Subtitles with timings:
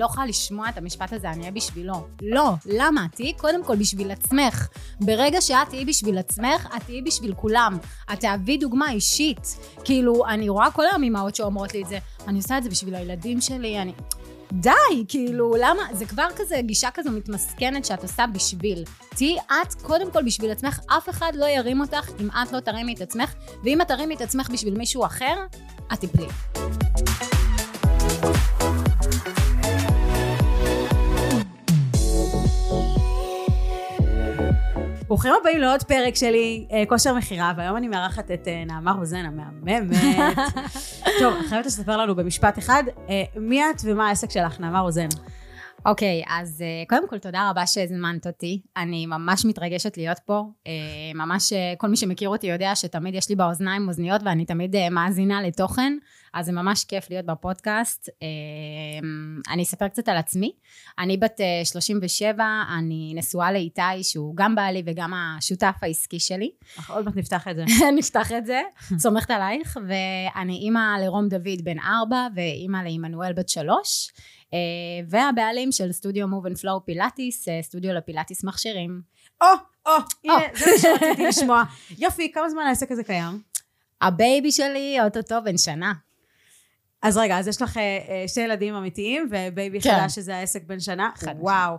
[0.00, 2.06] לא יכולה לשמוע את המשפט הזה, אני אהיה בשבילו.
[2.22, 3.06] לא, למה?
[3.14, 4.68] תהיי קודם כל בשביל עצמך.
[5.00, 7.78] ברגע שאת תהיי בשביל עצמך, את תהיי בשביל כולם.
[8.12, 9.58] את תהווי דוגמה אישית.
[9.84, 12.94] כאילו, אני רואה כל היום אמהות שאומרות לי את זה, אני עושה את זה בשביל
[12.94, 13.92] הילדים שלי, אני...
[14.52, 14.70] די,
[15.08, 15.82] כאילו, למה?
[15.92, 18.84] זה כבר כזה גישה כזו מתמסכנת שאת עושה בשביל.
[19.08, 22.94] תהיי את קודם כל בשביל עצמך, אף אחד לא ירים אותך אם את לא תרימי
[22.94, 25.46] את עצמך, ואם את תרימי את עצמך בשביל מישהו אחר,
[25.92, 26.26] את תיפלי.
[35.10, 39.24] ברוכים הבאים לעוד פרק שלי, אה, כושר מכירה, והיום אני מארחת את אה, נעמה רוזן
[39.26, 39.96] המהממת.
[41.20, 45.08] טוב, חייבת לספר לנו במשפט אחד, אה, מי את ומה העסק שלך, נעמה רוזן?
[45.86, 48.60] אוקיי, okay, אז uh, קודם כל תודה רבה שהזמנת אותי.
[48.76, 50.42] אני ממש מתרגשת להיות פה.
[50.64, 50.68] Uh,
[51.14, 55.42] ממש uh, כל מי שמכיר אותי יודע שתמיד יש לי באוזניים אוזניות ואני תמיד מאזינה
[55.42, 55.92] לתוכן,
[56.34, 58.08] אז זה ממש כיף להיות בפודקאסט.
[59.52, 60.52] אני אספר קצת על עצמי.
[60.98, 62.44] אני בת uh, 37,
[62.78, 66.50] אני נשואה לאיתי שהוא גם בעלי וגם השותף העסקי שלי.
[66.88, 67.64] עוד מעט נפתח את זה.
[67.98, 68.62] נפתח את זה,
[68.98, 69.78] סומכת עלייך.
[69.88, 74.12] ואני אימא לרום דוד בן 4 ואימא לעמנואל בת 3.
[74.54, 74.58] אה,
[75.08, 79.00] והבעלים של סטודיו Move and Flow פילאטיס, אה, סטודיו לפילאטיס מכשירים.
[79.40, 79.46] או,
[79.86, 79.92] או,
[80.24, 81.62] הנה, זה מה שרציתי לשמוע.
[81.98, 83.42] יופי, כמה זמן העסק הזה קיים?
[84.00, 85.92] ה baby שלי אוטוטו בן שנה.
[87.02, 89.90] אז רגע, אז יש לך אה, שני ילדים אמיתיים, ו baby כן.
[89.90, 91.10] חדש שזה העסק בן שנה.
[91.16, 91.76] חד וואו.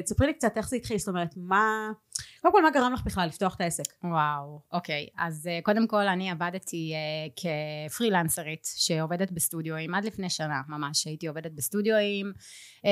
[0.00, 1.90] ותספרי לי קצת איך זה התחיל, זאת אומרת, מה...
[2.40, 3.84] קודם כל, מה גרם לך בכלל לפתוח את העסק?
[4.04, 5.08] וואו, אוקיי.
[5.18, 6.94] אז uh, קודם כל, אני עבדתי
[7.36, 11.06] כפרילנסרית שעובדת בסטודיואים עד לפני שנה ממש.
[11.06, 12.32] הייתי עובדת בסטודיואים,
[12.78, 12.86] uh,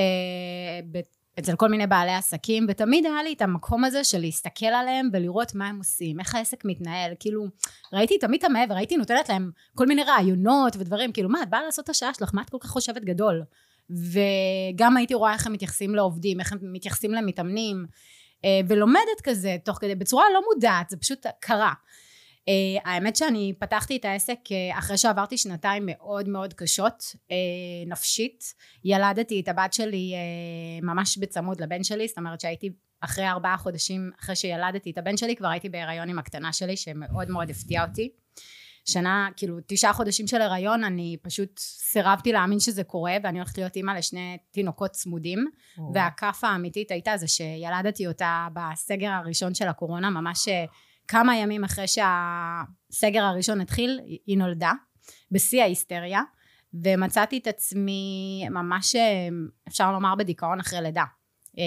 [1.39, 5.55] אצל כל מיני בעלי עסקים, ותמיד היה לי את המקום הזה של להסתכל עליהם ולראות
[5.55, 7.45] מה הם עושים, איך העסק מתנהל, כאילו,
[7.93, 11.63] ראיתי תמיד את המעבר, הייתי נותנת להם כל מיני רעיונות ודברים, כאילו, מה, את באה
[11.63, 13.43] לעשות את השעה שלך, מה את כל כך חושבת גדול?
[13.89, 17.85] וגם הייתי רואה איך הם מתייחסים לעובדים, איך הם מתייחסים למתאמנים,
[18.45, 21.73] אה, ולומדת כזה תוך כדי, בצורה לא מודעת, זה פשוט קרה.
[22.49, 27.31] Uh, האמת שאני פתחתי את העסק uh, אחרי שעברתי שנתיים מאוד מאוד קשות uh,
[27.87, 28.53] נפשית.
[28.83, 32.69] ילדתי את הבת שלי uh, ממש בצמוד לבן שלי זאת אומרת שהייתי
[33.01, 37.29] אחרי ארבעה חודשים אחרי שילדתי את הבן שלי כבר הייתי בהיריון עם הקטנה שלי שמאוד
[37.29, 38.09] מאוד הפתיע אותי.
[38.85, 43.75] שנה, כאילו תשעה חודשים של הריון, אני פשוט סירבתי להאמין שזה קורה, ואני הולכת להיות
[43.75, 45.81] אימא לשני תינוקות צמודים, oh.
[45.93, 50.47] והכאפה האמיתית הייתה זה שילדתי אותה בסגר הראשון של הקורונה, ממש
[51.07, 54.71] כמה ימים אחרי שהסגר הראשון התחיל, היא נולדה,
[55.31, 56.21] בשיא ההיסטריה,
[56.73, 59.27] ומצאתי את עצמי ממש, אה,
[59.67, 61.03] אפשר לומר, בדיכאון אחרי לידה.
[61.53, 61.57] Oh.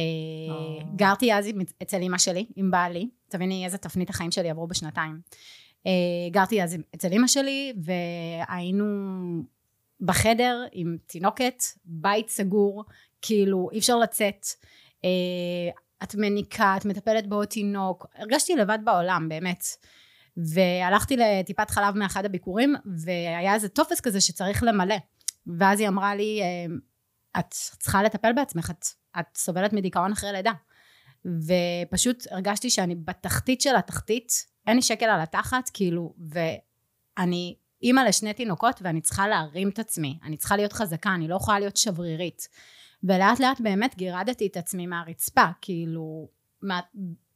[0.96, 1.48] גרתי אז
[1.82, 5.20] אצל אימא שלי, עם בעלי, תביני איזה תפנית החיים שלי עברו בשנתיים.
[6.30, 8.84] גרתי אז אצל אימא שלי והיינו
[10.00, 12.84] בחדר עם תינוקת, בית סגור,
[13.22, 14.46] כאילו אי אפשר לצאת.
[16.02, 19.64] את מניקה, את מטפלת בעוד תינוק, הרגשתי לבד בעולם באמת.
[20.36, 22.74] והלכתי לטיפת חלב מאחד הביקורים
[23.04, 24.96] והיה איזה טופס כזה שצריך למלא.
[25.58, 26.74] ואז היא אמרה לי, אה,
[27.40, 28.86] את צריכה לטפל בעצמך, את,
[29.20, 30.52] את סובלת מדיכאון אחרי לידה.
[31.24, 34.32] ופשוט הרגשתי שאני בתחתית של התחתית
[34.66, 36.14] אין לי שקל על התחת, כאילו,
[37.18, 41.36] ואני אימא לשני תינוקות ואני צריכה להרים את עצמי, אני צריכה להיות חזקה, אני לא
[41.36, 42.48] יכולה להיות שברירית.
[43.04, 46.28] ולאט לאט באמת גירדתי את עצמי מהרצפה, כאילו,
[46.62, 46.80] מה,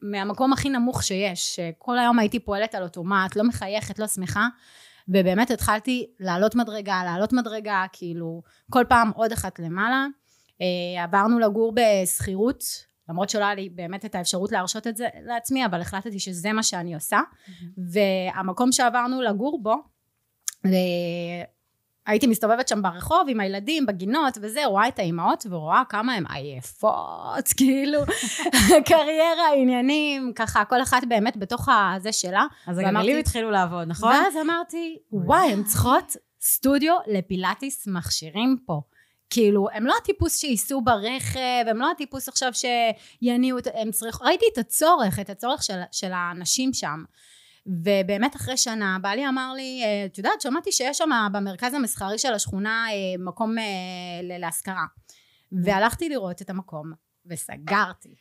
[0.03, 4.49] מהמקום הכי נמוך שיש, שכל היום הייתי פועלת על אוטומט, לא מחייכת, לא שמחה,
[5.09, 10.07] ובאמת התחלתי לעלות מדרגה, לעלות מדרגה, כאילו, כל פעם עוד אחת למעלה.
[10.61, 12.65] אה, עברנו לגור בשכירות
[13.11, 16.63] למרות שלא היה לי באמת את האפשרות להרשות את זה לעצמי, אבל החלטתי שזה מה
[16.63, 17.21] שאני עושה.
[17.93, 19.75] והמקום שעברנו לגור בו,
[22.07, 27.49] הייתי מסתובבת שם ברחוב עם הילדים, בגינות וזה, רואה את האימהות ורואה כמה הן עייפות,
[27.57, 28.01] כאילו,
[28.85, 32.47] קריירה, עניינים, ככה, כל אחת באמת בתוך הזה שלה.
[32.67, 34.13] אז הגלגלים התחילו לעבוד, נכון?
[34.13, 38.81] ואז אמרתי, וואי, הן צריכות סטודיו לפילאטיס מכשירים פה.
[39.31, 44.59] כאילו, הם לא הטיפוס שייסעו ברכב, הם לא הטיפוס עכשיו שיניעו, הם צריכים, ראיתי את
[44.59, 47.05] הצורך, את הצורך של, של האנשים שם.
[47.67, 52.33] ובאמת אחרי שנה בעלי אמר לי, אה, את יודעת, שמעתי שיש שם במרכז המסחרי של
[52.33, 53.65] השכונה אה, מקום אה,
[54.39, 54.85] להשכרה.
[55.65, 56.93] והלכתי לראות את המקום,
[57.27, 58.15] וסגרתי.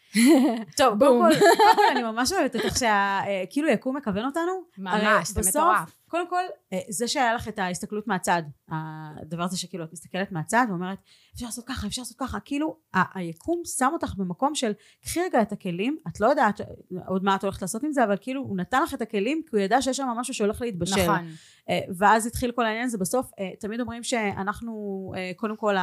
[0.78, 1.06] טוב, כל,
[1.40, 4.52] קודם כל אני ממש אוהבת איך שכאילו יקום מכוון אותנו.
[4.78, 5.99] ממש, זה מטורף.
[6.10, 10.66] קודם כל, אה, זה שהיה לך את ההסתכלות מהצד, הדבר הזה שכאילו את מסתכלת מהצד
[10.70, 10.98] ואומרת,
[11.34, 14.72] אפשר לעשות ככה, אפשר לעשות ככה, כאילו היקום שם אותך במקום של,
[15.04, 16.62] קחי רגע את הכלים, את לא יודעת
[17.08, 19.56] עוד מה את הולכת לעשות עם זה, אבל כאילו הוא נתן לך את הכלים, כי
[19.56, 21.04] הוא ידע שיש שם משהו שהולך להתבשל.
[21.04, 21.28] נכון.
[21.70, 25.76] אה, ואז התחיל כל העניין הזה בסוף אה, תמיד אומרים שאנחנו אה, קודם כל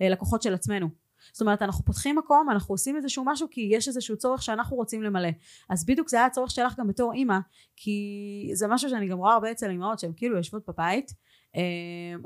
[0.00, 4.16] הלקוחות של עצמנו זאת אומרת אנחנו פותחים מקום אנחנו עושים איזשהו משהו כי יש איזשהו
[4.16, 5.28] צורך שאנחנו רוצים למלא
[5.70, 7.38] אז בדיוק זה היה הצורך שלך גם בתור אימא
[7.76, 11.12] כי זה משהו שאני גם רואה הרבה אצל אימהות שהן כאילו יושבות בבית
[11.56, 11.60] אה,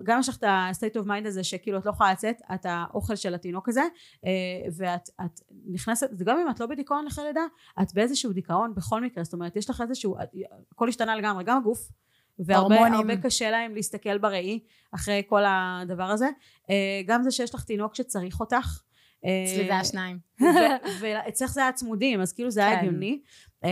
[0.03, 3.17] גם יש לך את ה-state of mind הזה שכאילו את לא יכולה לצאת את האוכל
[3.17, 3.83] של התינוק הזה
[4.27, 4.31] אה,
[4.77, 7.45] ואת את נכנסת גם אם את לא בדיכאון אחרי לידה
[7.83, 10.17] את באיזשהו דיכאון בכל מקרה זאת אומרת יש לך איזשהו
[10.73, 11.89] הכל השתנה לגמרי גם הגוף
[12.39, 12.77] והרבה.
[12.77, 14.61] הרבה קשה להם להסתכל בראי
[14.93, 16.29] אחרי כל הדבר הזה.
[16.71, 18.83] אה, גם זה שיש לך תינוק שצריך אותך.
[19.21, 20.19] אצלי זה היה שניים.
[21.01, 22.87] ואצלך זה היה צמודים, אז כאילו זה היה כן.
[22.87, 23.21] הגיוני.
[23.65, 23.71] אה,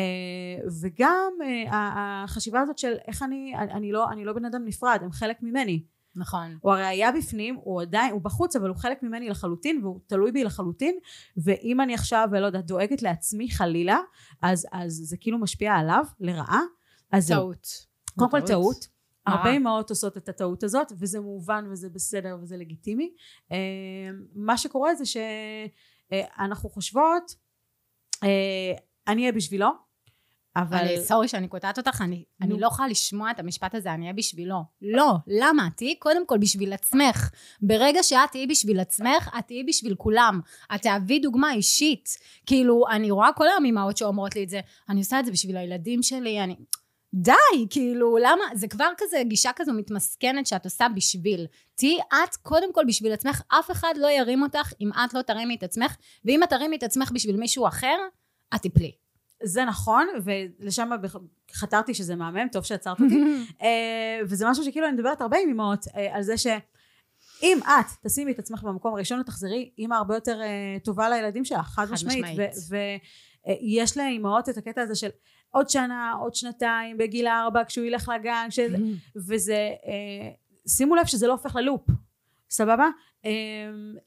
[0.82, 5.12] וגם אה, החשיבה הזאת של איך אני, אני לא, אני לא בן אדם נפרד, הם
[5.12, 5.82] חלק ממני.
[6.16, 6.58] נכון.
[6.60, 10.32] הוא הרי היה בפנים, הוא עדיין, הוא בחוץ, אבל הוא חלק ממני לחלוטין, והוא תלוי
[10.32, 10.98] בי לחלוטין,
[11.36, 13.98] ואם אני עכשיו, לא יודעת, דואגת לעצמי חלילה,
[14.42, 16.60] אז, אז זה כאילו משפיע עליו, לרעה.
[17.12, 17.28] אז.
[17.28, 17.66] טעות.
[18.18, 18.95] קודם כל טעות.
[19.26, 23.12] הרבה אמהות עושות את הטעות הזאת, וזה מובן וזה בסדר וזה לגיטימי.
[23.52, 23.56] אה,
[24.34, 27.34] מה שקורה זה שאנחנו חושבות,
[28.24, 28.72] אה,
[29.08, 29.68] אני אהיה בשבילו,
[30.56, 30.76] אבל...
[30.76, 32.60] אבל סורי שאני קוטעת אותך, אני, אני.
[32.60, 34.62] לא יכולה לשמוע את המשפט הזה, אני אהיה בשבילו.
[34.82, 35.68] לא, למה?
[35.76, 37.30] תהיי קודם כל בשביל עצמך.
[37.60, 40.40] ברגע שאת תהיי בשביל עצמך, את תהיי בשביל כולם.
[40.74, 42.08] את תהווי דוגמה אישית.
[42.46, 45.56] כאילו, אני רואה כל היום אמהות שאומרות לי את זה, אני עושה את זה בשביל
[45.56, 46.56] הילדים שלי, אני...
[47.14, 48.44] די, כאילו, למה?
[48.54, 51.46] זה כבר כזה גישה כזו מתמסכנת שאת עושה בשביל.
[51.74, 55.54] תהיי את קודם כל בשביל עצמך, אף אחד לא ירים אותך אם את לא תרימי
[55.54, 57.96] את עצמך, ואם את תרימי את עצמך בשביל מישהו אחר,
[58.54, 58.92] את תיפלי.
[59.42, 60.90] זה נכון, ולשם
[61.52, 63.22] חתרתי שזה מהמם, טוב שעצרת אותי.
[63.62, 68.32] אה, וזה משהו שכאילו אני מדברת הרבה עם אמהות אה, על זה שאם את תשימי
[68.32, 72.24] את עצמך במקום הראשון ותחזרי אימא הרבה יותר אה, טובה לילדים שלך, חד חד משמעית.
[72.24, 72.50] משמעית.
[73.46, 75.08] ויש לאימהות את הקטע הזה של
[75.56, 78.58] עוד שנה, עוד שנתיים, בגיל ארבע, כשהוא ילך לגן, כש...
[79.16, 80.30] וזה, אה,
[80.68, 81.90] שימו לב שזה לא הופך ללופ,
[82.50, 82.88] סבבה?
[83.24, 83.30] אה,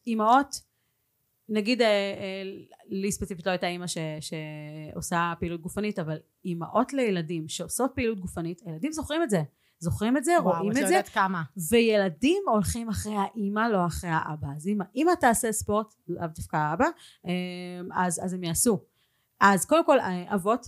[0.07, 0.61] אימהות,
[1.49, 2.43] נגיד, אה, אה,
[2.87, 8.61] לי ספציפית לא הייתה אימא ש, שעושה פעילות גופנית, אבל אימהות לילדים שעושות פעילות גופנית,
[8.65, 9.41] הילדים זוכרים את זה.
[9.79, 11.43] זוכרים את זה, רואים את את לא זה, יודעת כמה.
[11.69, 14.47] וילדים הולכים אחרי האימא, לא אחרי האבא.
[14.55, 16.85] אז אם האימא תעשה ספורט, לאו דווקא האבא,
[17.93, 18.79] אז, אז הם יעשו.
[19.39, 19.97] אז קודם כל,
[20.33, 20.67] אבות,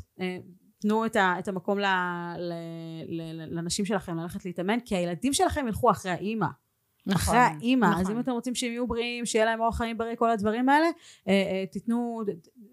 [0.81, 1.85] תנו את, ה, את המקום ל,
[2.37, 2.53] ל,
[3.07, 6.47] ל, לנשים שלכם ללכת להתאמן, כי הילדים שלכם ילכו אחרי האימא.
[7.13, 7.85] אחרי האימא.
[7.85, 8.15] אז נכון.
[8.15, 10.87] אם אתם רוצים שהם יהיו בריאים, שיהיה להם אורח חיים בריא, כל הדברים האלה,
[11.27, 12.23] אה, אה, תיתנו,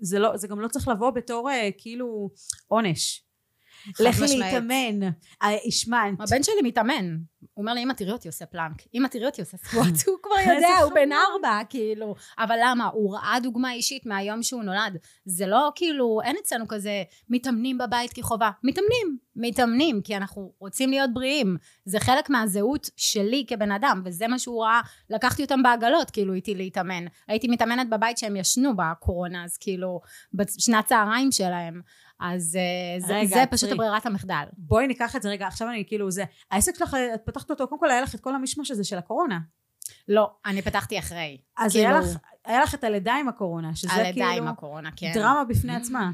[0.01, 2.31] זה, לא, זה גם לא צריך לבוא בתור אה, כאילו
[2.67, 3.28] עונש.
[4.01, 4.39] לכי.
[4.39, 5.03] להתאמן,
[5.43, 6.21] אה, השמנת.
[6.21, 7.17] הבן שלי מתאמן.
[7.41, 8.83] הוא אומר לי, אמא תראי אותי עושה פלנק.
[8.95, 9.95] אמא תראי אותי עושה סקווט.
[10.07, 11.09] הוא כבר יודע, הוא בן.
[11.13, 12.15] ארבע, כאילו.
[12.39, 12.87] אבל למה?
[12.87, 14.97] הוא ראה דוגמה אישית מהיום שהוא נולד.
[15.25, 18.51] זה לא כאילו, אין אצלנו כזה מתאמנים בבית כחובה.
[18.65, 19.19] מתאמנים.
[19.37, 21.57] מתאמנים, כי אנחנו רוצים להיות בריאים.
[21.85, 24.81] זה חלק מהזהות שלי כבן אדם, וזה מה שהוא ראה.
[25.11, 27.05] לקחתי אותם בעגלות, כאילו, איתי להתאמן.
[27.29, 30.01] הייתי מתאמנת בבית שהם ישנו בקורונה, אז כאילו,
[30.35, 31.81] בשנת צהריים שלהם.
[32.21, 33.73] אז אה, זה, רגע, זה פשוט עצרי.
[33.73, 34.45] הברירת המחדל.
[34.59, 37.81] בואי ניקח את זה רגע, עכשיו אני כאילו זה, העסק שלך, את פתחת אותו, קודם
[37.81, 39.39] כל היה לך את כל המשמש הזה של הקורונה.
[40.09, 41.39] לא, אני פתחתי אחרי.
[41.57, 44.91] אז כאילו- היה, לך, היה לך את הלידה עם הקורונה, שזה הלידה כאילו עם הקורונה,
[44.97, 45.13] כן.
[45.15, 46.11] דרמה בפני עצמה.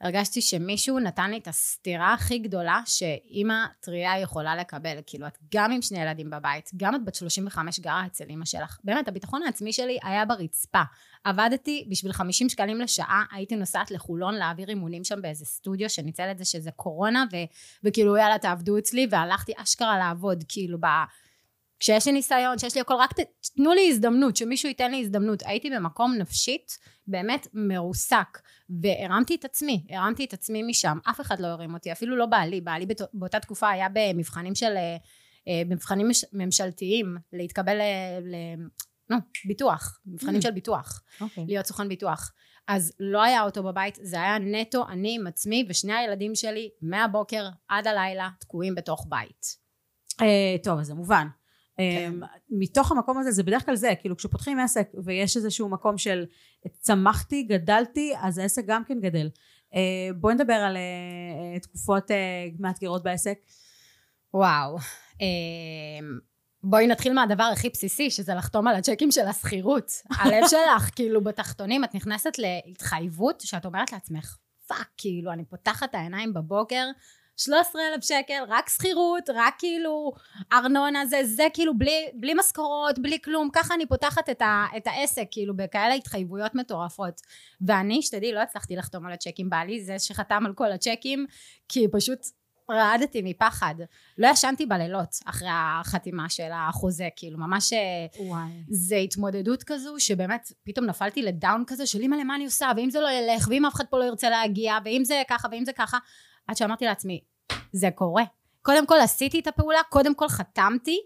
[0.00, 4.98] הרגשתי שמישהו נתן לי את הסתירה הכי גדולה שאימא טריה יכולה לקבל.
[5.06, 8.78] כאילו, את גם עם שני ילדים בבית, גם את בת 35 גרה אצל אימא שלך.
[8.84, 10.82] באמת, הביטחון העצמי שלי היה ברצפה.
[11.24, 16.38] עבדתי בשביל 50 שקלים לשעה, הייתי נוסעת לחולון להעביר אימונים שם באיזה סטודיו שניצל את
[16.38, 17.36] זה שזה קורונה, ו-
[17.84, 20.86] וכאילו, יאללה, תעבדו אצלי, והלכתי אשכרה לעבוד, כאילו, ב...
[21.80, 23.20] כשיש לי ניסיון, שיש לי הכל, רק ת,
[23.56, 25.42] תנו לי הזדמנות, שמישהו ייתן לי הזדמנות.
[25.46, 28.38] הייתי במקום נפשית באמת מרוסק,
[28.82, 32.60] והרמתי את עצמי, הרמתי את עצמי משם, אף אחד לא הרים אותי, אפילו לא בעלי,
[32.60, 34.96] בעלי באותה תקופה היה במבחנים של, אה,
[35.48, 37.82] אה, במבחנים מש, ממשלתיים, להתקבל ל...
[38.20, 38.34] ל
[39.10, 40.42] נו, ביטוח, מבחנים Mm.
[40.42, 41.44] של ביטוח, אוקיי.
[41.46, 42.32] להיות סוכן ביטוח.
[42.68, 47.48] אז לא היה אוטו בבית, זה היה נטו אני עם עצמי ושני הילדים שלי מהבוקר
[47.68, 49.46] עד הלילה תקועים בתוך בית.
[50.20, 51.26] אה, טוב, אז זה מובן.
[51.76, 52.22] כן.
[52.22, 56.24] אה, מתוך המקום הזה, זה בדרך כלל זה, כאילו כשפותחים עסק ויש איזשהו מקום של
[56.80, 59.28] צמחתי, גדלתי, אז העסק גם כן גדל.
[59.74, 60.80] אה, בואי נדבר על אה,
[61.54, 62.10] אה, תקופות
[62.58, 63.38] מאתגרות בעסק.
[64.34, 64.78] וואו.
[65.20, 66.18] אמ,
[66.62, 69.90] בואי נתחיל מהדבר הכי בסיסי, שזה לחתום על הצ'קים של השכירות.
[70.20, 75.94] הלב שלך, כאילו, בתחתונים, את נכנסת להתחייבות שאת אומרת לעצמך, fuck, כאילו, אני פותחת את
[75.94, 76.86] העיניים בבוקר,
[77.36, 80.12] 13 אלף שקל, רק שכירות, רק כאילו
[80.52, 84.86] ארנונה, זה, זה כאילו בלי, בלי משכורות, בלי כלום, ככה אני פותחת את, ה, את
[84.86, 87.20] העסק, כאילו בכאלה התחייבויות מטורפות.
[87.60, 91.26] ואני, שתדעי, לא הצלחתי לחתום על הצ'קים, בעלי זה שחתם על כל הצ'קים,
[91.68, 92.18] כי פשוט
[92.70, 93.74] רעדתי מפחד.
[94.18, 97.72] לא ישנתי בלילות אחרי החתימה של החוזה, כאילו ממש...
[97.72, 98.50] אה, וואי.
[98.70, 103.00] זה התמודדות כזו שבאמת פתאום נפלתי לדאון כזה של אימא למה אני עושה, ואם זה
[103.00, 105.98] לא ילך, ואם אף אחד פה לא ירצה להגיע, ואם זה ככה, ואם זה ככה,
[106.48, 107.20] עד שאמרתי לעצמי,
[107.72, 108.24] זה קורה.
[108.62, 111.00] קודם כל עשיתי את הפעולה, קודם כל חתמתי,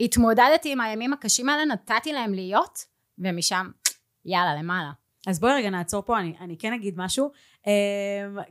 [0.00, 2.78] התמודדתי עם הימים הקשים האלה, נתתי להם להיות,
[3.18, 3.70] ומשם,
[4.24, 4.90] יאללה, למעלה.
[5.26, 7.30] אז בואי רגע נעצור פה, אני, אני כן אגיד משהו,
[7.66, 7.72] אמ,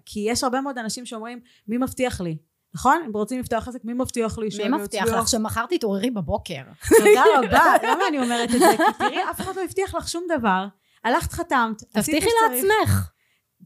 [0.06, 2.38] כי יש הרבה מאוד אנשים שאומרים, מי מבטיח לי?
[2.76, 3.04] נכון?
[3.06, 6.62] אם רוצים לפתוח עסק, מי מבטיח לי מי מבטיח לך שמחר תתעוררי בבוקר?
[6.98, 7.74] תודה רבה.
[7.84, 8.76] למה אני אומרת את זה?
[8.78, 10.66] כי תראי, אף אחד לא הבטיח לך שום דבר.
[11.04, 11.84] הלכת, חתמת.
[11.90, 13.10] תבטיחי לעצמך.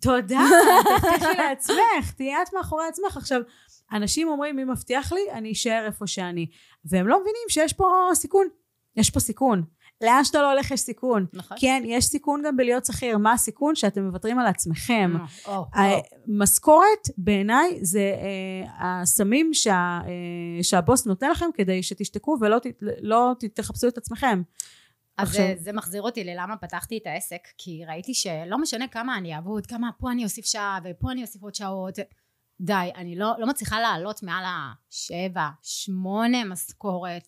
[0.02, 0.40] תודה,
[0.84, 3.18] תבטיחי לעצמך, תהיי את מאחורי עצמך.
[3.18, 3.42] עכשיו,
[3.92, 5.22] אנשים אומרים, מי מבטיח לי?
[5.32, 6.48] אני אשאר איפה שאני.
[6.86, 8.48] והם לא מבינים שיש פה סיכון.
[8.96, 9.64] יש פה סיכון.
[10.02, 11.26] לאן שאתה לא הולך יש סיכון.
[11.34, 11.58] נכון.
[11.60, 13.18] כן, יש סיכון גם בלהיות שכיר.
[13.18, 13.76] מה הסיכון?
[13.76, 15.14] שאתם מוותרים על עצמכם.
[15.46, 15.50] Oh, oh.
[16.28, 22.66] משכורת בעיניי זה אה, הסמים שה, אה, שהבוס נותן לכם כדי שתשתקו ולא ת,
[23.02, 24.42] לא תחפשו את עצמכם.
[25.18, 25.46] אז עכשיו...
[25.48, 29.66] זה, זה מחזיר אותי ללמה פתחתי את העסק, כי ראיתי שלא משנה כמה אני אעבוד,
[29.66, 31.96] כמה פה אני אוסיף שעה ופה אני אוסיף עוד שעות,
[32.62, 37.28] די, אני לא, לא מצליחה לעלות מעל השבע, שמונה משכורת.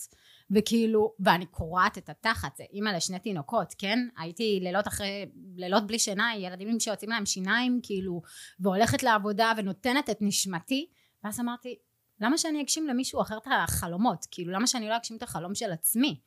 [0.52, 4.00] וכאילו, ואני קורעת את התחת, זה אימא לשני תינוקות, כן?
[4.18, 8.22] הייתי לילות אחרי, לילות בלי שינה, ילדים שיוצאים להם שיניים, כאילו,
[8.60, 10.88] והולכת לעבודה ונותנת את נשמתי,
[11.24, 11.76] ואז אמרתי,
[12.22, 14.26] למה שאני אגשים למישהו אחר את החלומות?
[14.32, 16.20] כאילו, למה שאני לא אגשים את החלום של עצמי?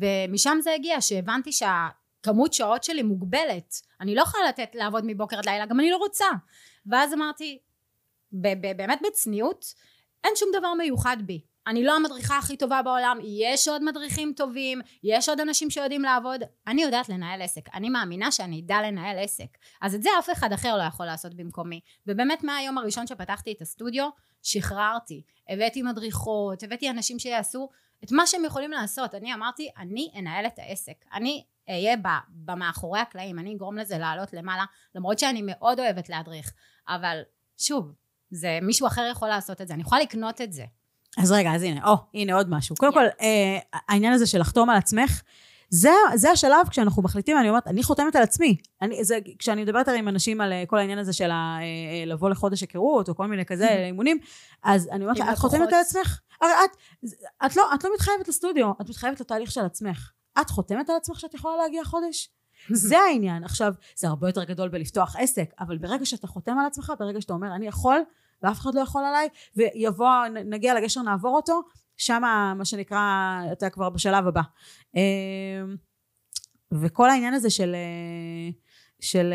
[0.00, 5.46] ומשם זה הגיע, שהבנתי שהכמות שעות שלי מוגבלת, אני לא יכולה לתת לעבוד מבוקר עד
[5.46, 6.26] לילה, גם אני לא רוצה.
[6.86, 7.58] ואז אמרתי,
[8.32, 9.64] באמת בצניעות,
[10.24, 11.44] אין שום דבר מיוחד בי.
[11.70, 16.40] אני לא המדריכה הכי טובה בעולם, יש עוד מדריכים טובים, יש עוד אנשים שיודעים לעבוד,
[16.66, 20.52] אני יודעת לנהל עסק, אני מאמינה שאני אדע לנהל עסק, אז את זה אף אחד
[20.52, 24.08] אחר לא יכול לעשות במקומי, ובאמת מהיום הראשון שפתחתי את הסטודיו,
[24.42, 27.68] שחררתי, הבאתי מדריכות, הבאתי אנשים שיעשו
[28.04, 31.96] את מה שהם יכולים לעשות, אני אמרתי, אני אנהל את העסק, אני אהיה
[32.28, 36.52] במאחורי הקלעים, אני אגרום לזה לעלות למעלה, למרות שאני מאוד אוהבת להדריך,
[36.88, 37.20] אבל
[37.58, 37.92] שוב,
[38.30, 40.64] זה מישהו אחר יכול לעשות את זה, אני יכולה לקנות את זה.
[41.18, 42.76] אז רגע, אז הנה, או, הנה עוד משהו.
[42.76, 45.22] קודם כל, אה, העניין הזה של לחתום על עצמך,
[45.70, 48.56] זה, זה השלב כשאנחנו מחליטים, אני אומרת, אני חותמת על עצמי.
[48.82, 52.30] אני, זה, כשאני מדברת עם אנשים על אה, כל העניין הזה של ה, אה, לבוא
[52.30, 53.86] לחודש היכרות, או כל מיני כזה mm-hmm.
[53.86, 54.18] אימונים,
[54.62, 56.20] אז אני אומרת לה, את חותמת על עצמך?
[56.40, 56.76] הרי את,
[57.46, 60.10] את, לא, את לא מתחייבת לסטודיו, את מתחייבת לתהליך של עצמך.
[60.40, 62.30] את חותמת על עצמך שאת יכולה להגיע חודש?
[62.70, 63.44] זה העניין.
[63.44, 67.32] עכשיו, זה הרבה יותר גדול בלפתוח עסק, אבל ברגע שאתה חותם על עצמך, ברגע שאתה
[67.32, 67.98] אומר, אני יכול,
[68.42, 71.60] ואף אחד לא יכול עליי, ויבוא, נגיע לגשר נעבור אותו,
[71.96, 72.22] שם
[72.56, 72.98] מה שנקרא,
[73.52, 74.42] אתה כבר בשלב הבא.
[74.94, 75.76] אמ,
[76.72, 77.74] וכל העניין הזה של...
[79.00, 79.32] של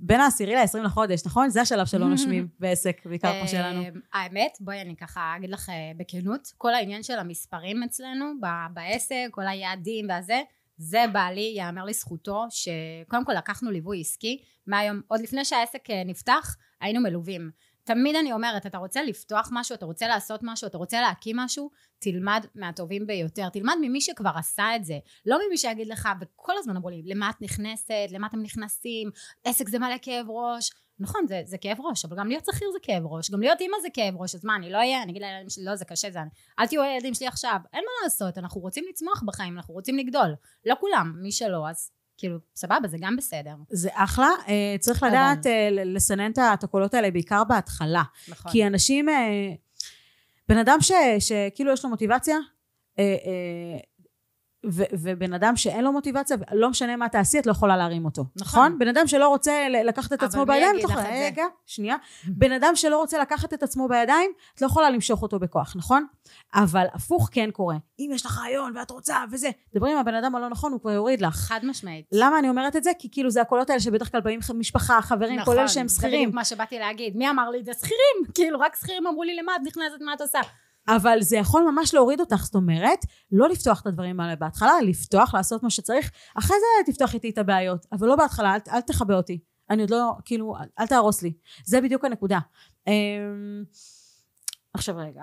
[0.00, 1.50] בין העשירי לעשרים לחודש, נכון?
[1.50, 3.80] זה השלב שלא נושמים בעסק, בעיקר כמו שלנו.
[3.80, 8.26] אמ, האמת, בואי אני ככה אגיד לך אה, בכנות, כל העניין של המספרים אצלנו
[8.72, 10.40] בעסק, כל היעדים והזה,
[10.76, 16.56] זה בעלי, יאמר לזכותו, שקודם כל לקחנו ליווי עסקי, מהיום, עוד לפני שהעסק אה, נפתח,
[16.80, 17.50] היינו מלווים.
[17.84, 21.70] תמיד אני אומרת, אתה רוצה לפתוח משהו, אתה רוצה לעשות משהו, אתה רוצה להקים משהו,
[21.98, 23.48] תלמד מהטובים ביותר.
[23.48, 24.98] תלמד ממי שכבר עשה את זה.
[25.26, 29.10] לא ממי שיגיד לך, וכל הזמן אמרו לי, למה את נכנסת, למה אתם נכנסים,
[29.44, 30.70] עסק זה מלא כאב ראש.
[31.00, 33.76] נכון, זה, זה כאב ראש, אבל גם להיות שכיר זה כאב ראש, גם להיות אימא
[33.82, 36.10] זה כאב ראש, אז מה, אני לא אהיה, אני אגיד לילדים שלי, לא, זה קשה,
[36.10, 36.18] זה...
[36.58, 37.56] אל תהיו הילדים שלי עכשיו.
[37.72, 40.34] אין מה לעשות, אנחנו רוצים לצמוח בחיים, אנחנו רוצים לגדול.
[40.66, 41.90] לא כולם, מי שלא, אז
[42.20, 43.54] כאילו, סבבה, זה גם בסדר.
[43.70, 44.28] זה אחלה.
[44.48, 48.02] אה, צריך לדעת אה, לסנן את הקולות האלה, בעיקר בהתחלה.
[48.28, 48.52] נכון.
[48.52, 49.08] כי אנשים...
[49.08, 49.52] אה,
[50.48, 50.78] בן אדם
[51.18, 52.36] שכאילו יש לו מוטיבציה,
[54.66, 58.24] ו- ובן אדם שאין לו מוטיבציה, לא משנה מה תעשי, את לא יכולה להרים אותו.
[58.40, 58.60] נכון.
[58.60, 58.78] נכון?
[58.78, 61.24] בן אדם שלא רוצה לקחת את עצמו בידיים, את לא יכולה...
[61.24, 61.96] רגע, שנייה.
[62.28, 66.06] בן אדם שלא רוצה לקחת את עצמו בידיים, את לא יכולה למשוך אותו בכוח, נכון?
[66.54, 67.76] אבל הפוך כן קורה.
[67.98, 70.90] אם יש לך רעיון ואת רוצה וזה, דברי עם הבן אדם הלא נכון, הוא כבר
[70.90, 71.34] יוריד לך.
[71.34, 72.06] חד משמעית.
[72.12, 72.90] למה אני אומרת את זה?
[72.98, 75.88] כי כאילו זה הקולות האלה שבדרך כלל באים משפחה, חברים, נכון, כולל שהם שכירים.
[75.88, 77.16] נכון, זה בדיוק מה שבאתי להגיד.
[77.16, 77.72] מי אמר לי את זה?
[77.72, 78.16] שכירים.
[78.34, 80.40] כאילו, רק שכירים אמרו לי, למה את נכנסת, מה את עושה?
[80.96, 82.98] אבל זה יכול ממש להוריד אותך, זאת אומרת,
[83.32, 87.38] לא לפתוח את הדברים האלה בהתחלה, לפתוח, לעשות מה שצריך, אחרי זה תפתוח איתי את
[87.38, 89.40] הבעיות, אבל לא בהתחלה, אל, אל תכבה אותי.
[89.70, 91.32] אני עוד לא, כאילו, אל תהרוס לי.
[91.64, 92.38] זה בדיוק הנקודה.
[92.86, 92.92] אמ,
[94.74, 95.22] עכשיו רגע.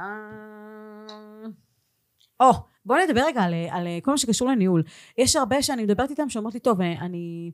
[2.40, 2.52] או,
[2.86, 4.84] בואו נדבר רגע על, על כל מה שקשור לניהול.
[5.18, 7.52] יש הרבה שאני מדברת איתם שאומרות לי, טוב, אני...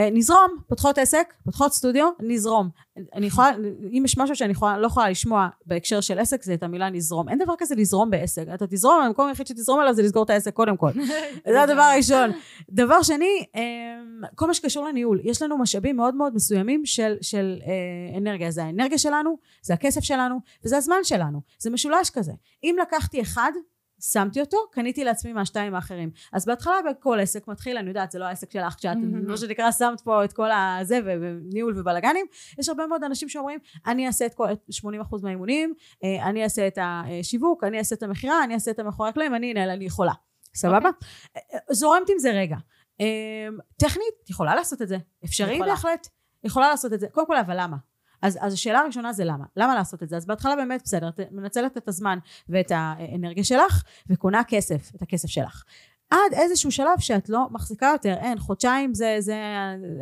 [0.00, 2.68] אה, נזרום, פותחות עסק, פותחות סטודיו, נזרום.
[3.14, 3.50] אני יכולה,
[3.92, 7.28] אם יש משהו שאני יכולה, לא יכולה לשמוע בהקשר של עסק, זה את המילה נזרום.
[7.28, 8.44] אין דבר כזה לזרום בעסק.
[8.54, 10.90] אתה תזרום, המקום היחיד שתזרום עליו זה לסגור את העסק קודם כל.
[11.52, 12.30] זה הדבר הראשון.
[12.70, 15.20] דבר שני, אמ, כל מה שקשור לניהול.
[15.24, 18.50] יש לנו משאבים מאוד מאוד מסוימים של, של אה, אנרגיה.
[18.50, 21.40] זה האנרגיה שלנו, זה הכסף שלנו, וזה הזמן שלנו.
[21.58, 22.32] זה משולש כזה.
[22.64, 23.52] אם לקחתי אחד,
[24.00, 26.10] שמתי אותו, קניתי לעצמי מהשתיים האחרים.
[26.32, 28.96] אז בהתחלה בכל עסק מתחיל, אני יודעת, זה לא העסק שלך, כשאת,
[29.28, 32.26] מה שנקרא, שמת פה את כל הזה, וניהול ובלאגנים,
[32.58, 36.78] יש הרבה מאוד אנשים שאומרים, אני אעשה את כל, 80% מהאימונים, אה, אני אעשה את
[36.82, 40.12] השיווק, אני אעשה את המכירה, אני אעשה את המאחורי הקלעים, אני אנהל, אני יכולה.
[40.54, 40.76] סבבה?
[40.76, 41.42] אוקיי.
[41.54, 42.56] אה, זורמת עם זה רגע.
[43.00, 44.96] אה, טכנית, יכולה לעשות את זה.
[45.24, 45.58] אפשרי.
[45.58, 46.06] בהחלט.
[46.44, 47.06] יכולה לעשות את זה.
[47.08, 47.76] קודם כל, אבל למה?
[48.22, 49.44] אז, אז השאלה הראשונה זה למה?
[49.56, 50.16] למה לעשות את זה?
[50.16, 55.28] אז בהתחלה באמת בסדר, את מנצלת את הזמן ואת האנרגיה שלך וקונה כסף, את הכסף
[55.28, 55.64] שלך.
[56.10, 59.34] עד איזשהו שלב שאת לא מחזיקה יותר, אין, חודשיים זה, זה,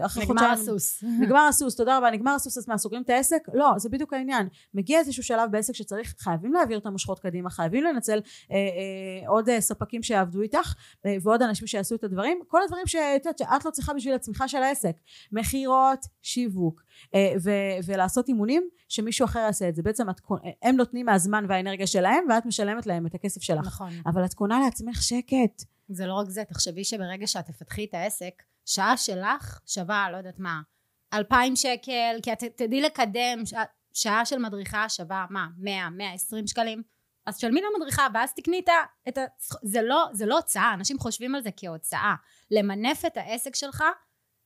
[0.04, 0.52] אחרי נגמר חודשיים...
[0.52, 1.04] נגמר הסוס.
[1.22, 3.42] נגמר הסוס, תודה רבה, נגמר הסוס, אז מה, סוגרים את העסק?
[3.54, 4.48] לא, זה בדיוק העניין.
[4.74, 9.48] מגיע איזשהו שלב בעסק שצריך, חייבים להעביר את המושכות קדימה, חייבים לנצל אה, אה, עוד
[9.48, 10.74] אה, ספקים שיעבדו איתך,
[11.06, 14.62] אה, ועוד אנשים שיעשו את הדברים, כל הדברים שאת, שאת לא צריכה בשביל הצמיחה של
[14.62, 14.96] העסק.
[15.32, 16.82] מכירות, שיווק,
[17.14, 19.82] אה, ו- ולעשות אימונים, שמישהו אחר יעשה את זה.
[19.82, 20.20] בעצם את,
[20.62, 23.66] הם נותנים מהזמן והאנרגיה שלהם, ואת משלמת להם את הכסף שלך.
[23.66, 23.90] נכון.
[24.06, 25.77] אבל את קונה לעצמך שקט.
[25.88, 30.38] זה לא רק זה, תחשבי שברגע שאת תפתחי את העסק, שעה שלך שווה, לא יודעת
[30.38, 30.60] מה,
[31.12, 36.46] אלפיים שקל, כי את תדעי לקדם, שעה, שעה של מדריכה שווה, מה, מאה, מאה עשרים
[36.46, 36.82] שקלים?
[37.26, 38.60] אז תשלמי למדריכה ואז תקני
[39.08, 39.22] את ה...
[39.62, 42.14] זה לא, זה לא הוצאה, אנשים חושבים על זה כהוצאה.
[42.50, 43.84] למנף את העסק שלך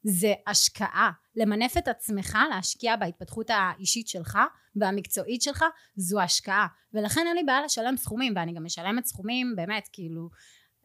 [0.03, 1.11] זה השקעה.
[1.37, 4.39] למנף את עצמך, להשקיע בהתפתחות האישית שלך
[4.77, 5.65] והמקצועית שלך,
[5.97, 6.67] זו השקעה.
[6.95, 10.29] ולכן אין לי בעיה לשלם סכומים, ואני גם משלמת סכומים, באמת, כאילו,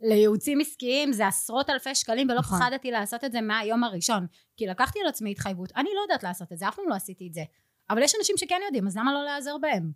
[0.01, 2.60] לייעוצים עסקיים זה עשרות אלפי שקלים ולא נכון.
[2.60, 4.27] פחדתי לעשות את זה מהיום הראשון.
[4.58, 5.72] כי לקחתי על עצמי התחייבות.
[5.75, 7.44] אני לא יודעת לעשות את זה אף פעם לא עשיתי את זה.
[7.89, 9.92] אבל יש אנשים שכן יודעים אז למה לא להיעזר בהם?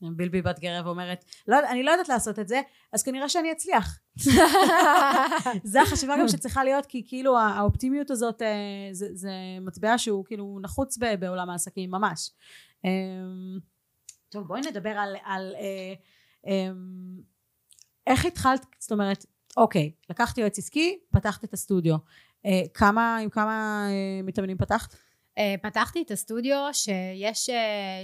[0.00, 2.60] בלבי בת גרב אומרת לא, אני לא יודעת לעשות את זה
[2.92, 3.98] אז כנראה שאני אצליח.
[5.72, 10.58] זה החשיבה גם שצריכה להיות כי כאילו האופטימיות הזאת אה, זה, זה מטבע שהוא כאילו
[10.62, 12.30] נחוץ בעולם העסקים ממש.
[12.84, 13.58] אמ,
[14.28, 15.94] טוב בואי נדבר על, על אה,
[16.46, 17.20] אמ,
[18.06, 21.96] איך התחלת זאת אומרת אוקיי, לקחתי יועץ עסקי, פתחת את הסטודיו.
[22.46, 24.94] אה, כמה, עם כמה אה, מתאמנים פתחת?
[25.38, 27.50] אה, פתחתי את הסטודיו שיש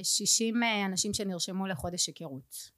[0.03, 2.71] 60 אנשים שנרשמו לחודש היכרות.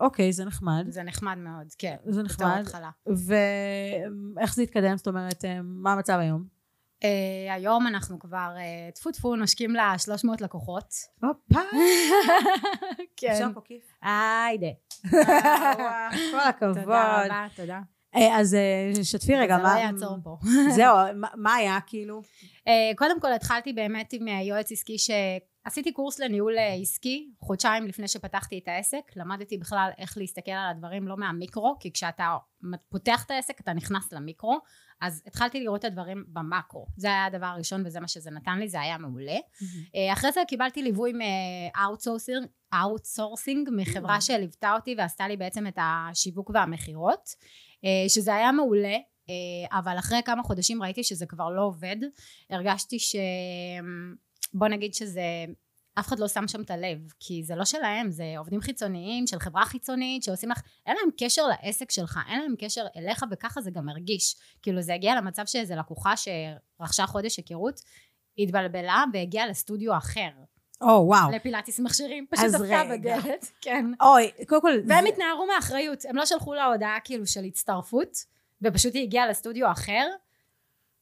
[0.00, 0.86] אוקיי, זה נחמד.
[0.88, 1.96] זה נחמד מאוד, כן.
[2.04, 2.64] זה נחמד.
[3.06, 4.96] ואיך זה התקדם?
[4.96, 6.56] זאת אומרת, מה המצב היום?
[7.00, 10.94] Uh, היום אנחנו כבר uh, טפו טפו נושקים ל-300 לקוחות.
[11.22, 11.60] הופה!
[13.16, 13.32] כן.
[13.32, 13.84] אפשר פה כיף?
[14.02, 14.66] היידה.
[16.32, 16.78] כל הכבוד.
[16.80, 17.80] תודה רבה, תודה.
[18.16, 19.68] אה, אז אה, שתפי רגע, מה...
[19.68, 20.38] זה לא יעצור פה.
[20.76, 20.96] זהו,
[21.34, 22.22] מה היה כאילו?
[22.68, 28.58] אה, קודם כל התחלתי באמת עם יועץ עסקי שעשיתי קורס לניהול עסקי חודשיים לפני שפתחתי
[28.62, 29.02] את העסק.
[29.16, 32.36] למדתי בכלל איך להסתכל על הדברים לא מהמיקרו כי כשאתה
[32.88, 34.58] פותח את העסק אתה נכנס למיקרו.
[35.00, 38.68] אז התחלתי לראות את הדברים במאקרו זה היה הדבר הראשון וזה מה שזה נתן לי
[38.68, 39.36] זה היה מעולה.
[40.12, 41.12] אחרי זה קיבלתי ליווי
[42.72, 47.28] מ outsourcing מחברה שליוותה אותי ועשתה לי בעצם את השיווק והמכירות
[48.08, 48.96] שזה היה מעולה
[49.28, 51.96] אה, אבל אחרי כמה חודשים ראיתי שזה כבר לא עובד.
[52.50, 53.16] הרגשתי ש...
[54.54, 55.44] בוא נגיד שזה
[55.98, 59.38] אף אחד לא שם שם את הלב כי זה לא שלהם זה עובדים חיצוניים של
[59.38, 63.70] חברה חיצונית שעושים לך אין להם קשר לעסק שלך אין להם קשר אליך וככה זה
[63.70, 64.36] גם מרגיש.
[64.62, 67.80] כאילו זה הגיע למצב שאיזה לקוחה שרכשה חודש היכרות
[68.38, 70.30] התבלבלה והגיעה לסטודיו אחר
[70.80, 71.30] או oh, וואו.
[71.32, 73.86] לפילאטיס מכשירים, פשוט דפקה בדלת, כן.
[74.00, 74.72] אוי, קודם כל...
[74.86, 75.08] והם זה...
[75.08, 78.16] התנערו מאחריות, הם לא שלחו לה הודעה כאילו של הצטרפות,
[78.62, 80.08] ופשוט היא הגיעה לסטודיו אחר.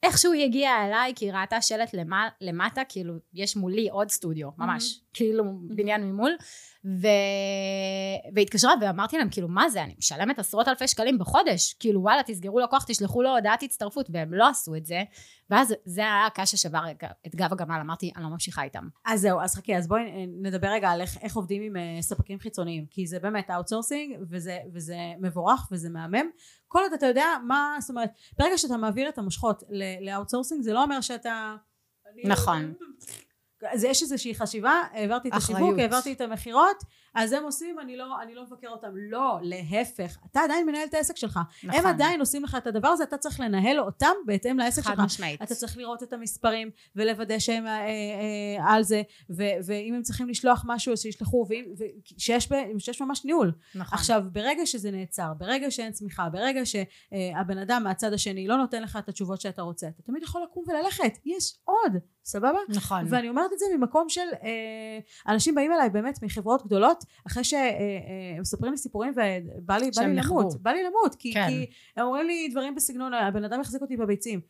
[0.03, 2.29] איכשהו היא הגיעה אליי, כי היא ראתה שלט למע...
[2.41, 5.15] למטה, כאילו, יש מולי עוד סטודיו, ממש, mm-hmm.
[5.15, 6.37] כאילו, בניין ממול.
[6.85, 7.07] ו...
[8.35, 9.83] והתקשרה ואמרתי להם כאילו מה זה?
[9.83, 11.77] אני משלמת עשרות אלפי שקלים בחודש.
[11.81, 14.07] כאילו וואלה תסגרו לקוח תשלחו לו הודעת הצטרפות.
[14.13, 15.03] והם לא עשו את זה.
[15.51, 16.81] ואז זה היה הקש ששבר
[17.27, 17.81] את גב הגמל.
[17.81, 18.89] אמרתי אני לא ממשיכה איתם.
[19.07, 22.39] אז זהו אז חכי אז בואי נדבר רגע על איך, איך עובדים עם אה, ספקים
[22.39, 22.87] חיצוניים.
[22.91, 26.31] כי זה באמת אאוטסורסינג וזה, וזה מבורך וזה מהמם.
[26.69, 29.63] כל עוד אתה יודע מה זאת אומרת ברגע שאתה מעביר את המושכות
[30.01, 31.57] ל outsourcing זה לא אומר שאתה
[32.25, 32.75] נכון
[33.73, 38.23] אז יש איזושהי חשיבה, העברתי את השיווק, העברתי את המכירות, אז הם עושים, אני לא,
[38.23, 38.89] אני לא מבקר אותם.
[38.95, 40.19] לא, להפך.
[40.31, 41.41] אתה עדיין מנהל את העסק שלך.
[41.65, 41.81] נכון.
[41.81, 45.05] הם עדיין עושים לך את הדבר הזה, אתה צריך לנהל אותם בהתאם לעסק חד שלך.
[45.05, 45.43] משמעית.
[45.43, 50.29] אתה צריך לראות את המספרים ולוודא שהם אה, אה, על זה, ו, ואם הם צריכים
[50.29, 51.85] לשלוח משהו אז שישלחו, ואם, ו,
[52.19, 52.49] שיש,
[52.79, 53.53] שיש ממש ניהול.
[53.75, 53.99] נכון.
[53.99, 58.97] עכשיו, ברגע שזה נעצר, ברגע שאין צמיחה, ברגע שהבן אדם מהצד השני לא נותן לך
[58.97, 61.19] את התשובות שאתה רוצה, אתה תמיד יכול לקום וללכת.
[61.25, 61.93] יש עוד,
[62.25, 62.59] סבבה?
[62.69, 63.05] נכון.
[63.09, 64.99] ואני אומרת את זה ממקום של אה,
[65.33, 67.69] אנשים באים אליי באמת מחברות גדולות אחרי שהם אה,
[68.37, 70.15] אה, מספרים לי סיפורים ובא לי, בא לי.
[70.15, 71.47] למות בא לי למות כי, כן.
[71.49, 74.41] כי הם אומרים לי דברים בסגנון הבן אדם החזיק אותי בביצים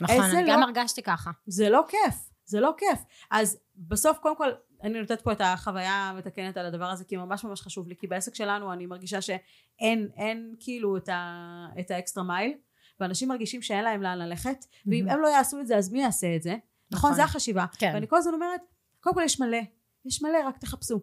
[0.00, 1.30] נכון, אני גם לא- הרגשתי ככה.
[1.46, 4.48] זה לא כיף זה לא כיף אז בסוף קודם כל
[4.82, 8.06] אני נותנת פה את החוויה המתקנת על הדבר הזה כי ממש ממש חשוב לי כי
[8.06, 12.52] בעסק שלנו אני מרגישה שאין אין כאילו את, ה, את האקסטרה מייל
[13.00, 15.08] ואנשים מרגישים שאין להם לאן ללכת ואם מהמם.
[15.10, 16.56] הם לא יעשו את זה אז מי יעשה את זה
[16.90, 17.14] נכון נכון.
[17.14, 17.64] זה החשיבה.
[17.78, 17.90] כן.
[17.94, 18.60] ואני כל הזמן אומרת
[19.00, 19.58] קודם כל יש מלא.
[20.04, 21.00] יש מלא רק תחפשו.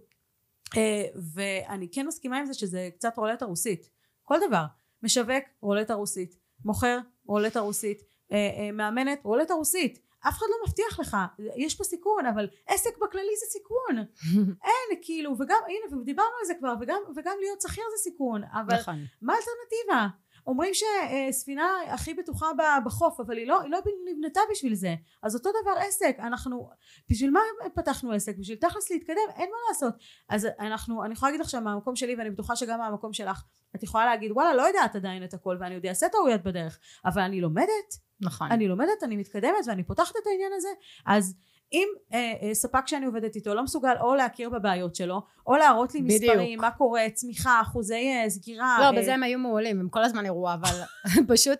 [0.77, 3.89] אה, ואני כן מסכימה עם זה שזה קצת רולטה רוסית.
[4.23, 4.65] כל דבר.
[5.03, 6.35] משווק רולטה רוסית.
[6.65, 8.01] מוכר רולטה רוסית.
[8.31, 9.99] אה, אה, מאמנת רולטה רוסית.
[10.27, 11.17] אף אחד לא מבטיח לך.
[11.55, 14.05] יש פה סיכון אבל עסק בכללי זה סיכון.
[14.67, 18.79] אין כאילו וגם הנה ודיברנו על זה כבר וגם, וגם להיות שכיר זה סיכון אבל
[18.79, 19.05] נכון.
[19.21, 20.07] מה האלטרנטיבה?
[20.47, 22.47] אומרים שספינה הכי בטוחה
[22.85, 23.79] בחוף אבל היא לא, היא לא
[24.11, 24.95] נבנתה בשביל זה.
[25.23, 26.69] אז אותו דבר עסק אנחנו
[27.09, 27.39] בשביל מה
[27.75, 28.37] פתחנו עסק?
[28.37, 29.93] בשביל תכלס להתקדם אין מה לעשות.
[30.29, 33.43] אז אנחנו אני יכולה להגיד לך שמהמקום שלי ואני בטוחה שגם מהמקום שלך
[33.75, 36.79] את יכולה להגיד וואלה לא יודעת עדיין את הכל ואני עוד אעשה טעויות בדרך.
[37.05, 37.97] אבל אני לומדת?
[38.21, 38.51] נכון.
[38.51, 40.69] אני לומדת, אני מתקדמת ואני פותחת את העניין הזה,
[41.05, 41.35] אז
[41.71, 45.93] אם אה, אה, ספק שאני עובדת איתו לא מסוגל או להכיר בבעיות שלו, או להראות
[45.93, 46.23] לי בדיוק.
[46.23, 48.77] מספרים, מה קורה, צמיחה, אחוזי אה, סגירה.
[48.79, 50.81] לא, אה, בזה הם היו מעולים, הם כל הזמן הראו, אבל
[51.33, 51.59] פשוט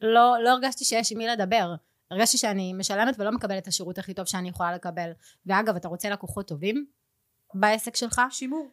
[0.00, 1.74] לא לא הרגשתי שיש עם מי לדבר.
[2.10, 5.10] הרגשתי שאני משלמת ולא מקבלת את השירות הכי טוב שאני יכולה לקבל.
[5.46, 6.86] ואגב, אתה רוצה לקוחות טובים
[7.54, 8.20] בעסק שלך?
[8.30, 8.68] שימור.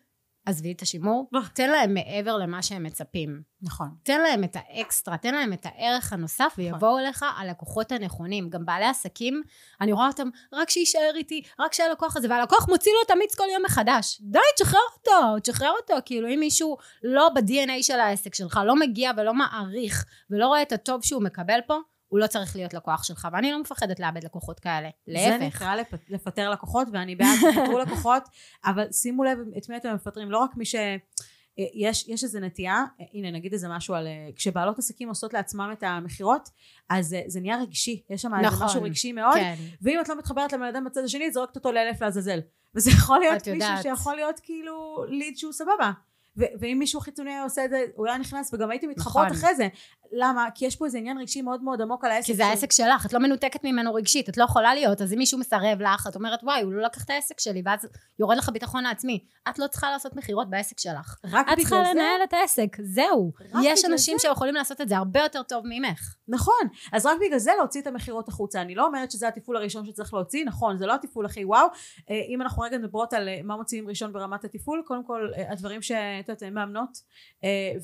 [0.46, 1.30] עזבי את השימור.
[1.54, 3.42] תן להם מעבר למה שהם מצפים.
[3.62, 3.90] נכון.
[4.04, 8.50] תן להם את האקסטרה, תן להם את הערך הנוסף ויבואו אליך הלקוחות הנכונים.
[8.50, 9.42] גם בעלי עסקים,
[9.82, 13.44] אני רואה אותם, רק שיישאר איתי, רק שהלקוח הזה, והלקוח מוציא לו את המיץ כל
[13.54, 14.22] יום מחדש.
[14.22, 15.94] די, תשחרר אותו, תשחרר אותו.
[16.06, 20.72] כאילו אם מישהו לא ב-DNA של העסק שלך, לא מגיע ולא מעריך, ולא רואה את
[20.72, 21.78] הטוב שהוא מקבל פה,
[22.12, 24.90] הוא לא צריך להיות לקוח שלך, ואני לא מפחדת לאבד לקוחות כאלה.
[25.08, 25.42] זה להפך.
[25.42, 28.24] נקרא לפ- לפטר לקוחות ואני בעד תפטרו לקוחות
[28.66, 30.76] אבל שימו לב את מי אתם מפטרים לא רק מי ש...
[30.76, 35.34] אה, יש, יש איזה נטייה, אה, הנה נגיד איזה משהו על, אה, כשבעלות עסקים עושות
[35.34, 36.50] לעצמם את המכירות,
[36.90, 38.66] אז אה, זה נהיה רגשי, יש שם איזה נכון.
[38.66, 39.56] משהו רגשי מאוד, כן.
[39.82, 42.40] ואם את לא מתחברת לבן אדם בצד השני, את זורקת אותו לאלף לעזאזל.
[42.76, 43.84] וזה יכול להיות מישהו יודעת.
[43.84, 45.92] שיכול להיות כאילו ליד שהוא סבבה.
[46.38, 49.38] ו- ואם מישהו חיצוני היה עושה את זה, הוא היה נכנס וגם הייתי מתחברות נכון.
[49.38, 49.68] אחרי זה.
[50.12, 50.46] למה?
[50.56, 52.26] כי יש פה איזה עניין רגשי מאוד מאוד עמוק על העסק.
[52.28, 55.14] כי זה של- העסק שלך, את לא מנותקת ממנו רגשית, את לא יכולה להיות, אז
[55.14, 57.80] אם מישהו מסרב לך, את אומרת וואי, הוא לא לקח את העסק שלי, ואז
[58.20, 59.26] יורד לך ביטחון העצמי.
[59.50, 61.18] את לא צריכה לעשות מכירות בעסק שלך.
[61.32, 63.32] רק את צריכה בגלל זה, לנהל את העסק, זהו.
[63.64, 64.22] יש אנשים זה?
[64.28, 66.16] שיכולים לעשות את זה הרבה יותר טוב ממך.
[66.28, 66.68] נכון.
[66.94, 68.62] אז רק בגלל זה להוציא את המכירות החוצה.
[68.62, 71.68] אני לא אומרת שזה התפעול הראשון שצריך להוציא, נכון, זה לא התפעול הכי וואו.
[72.10, 75.52] אה, אם אנחנו רגע מדברות על אה, מה מוציאים ראשון ברמת התפעול, קודם כל אה,
[75.52, 76.98] הדברים שאת יודעת, מאמנות,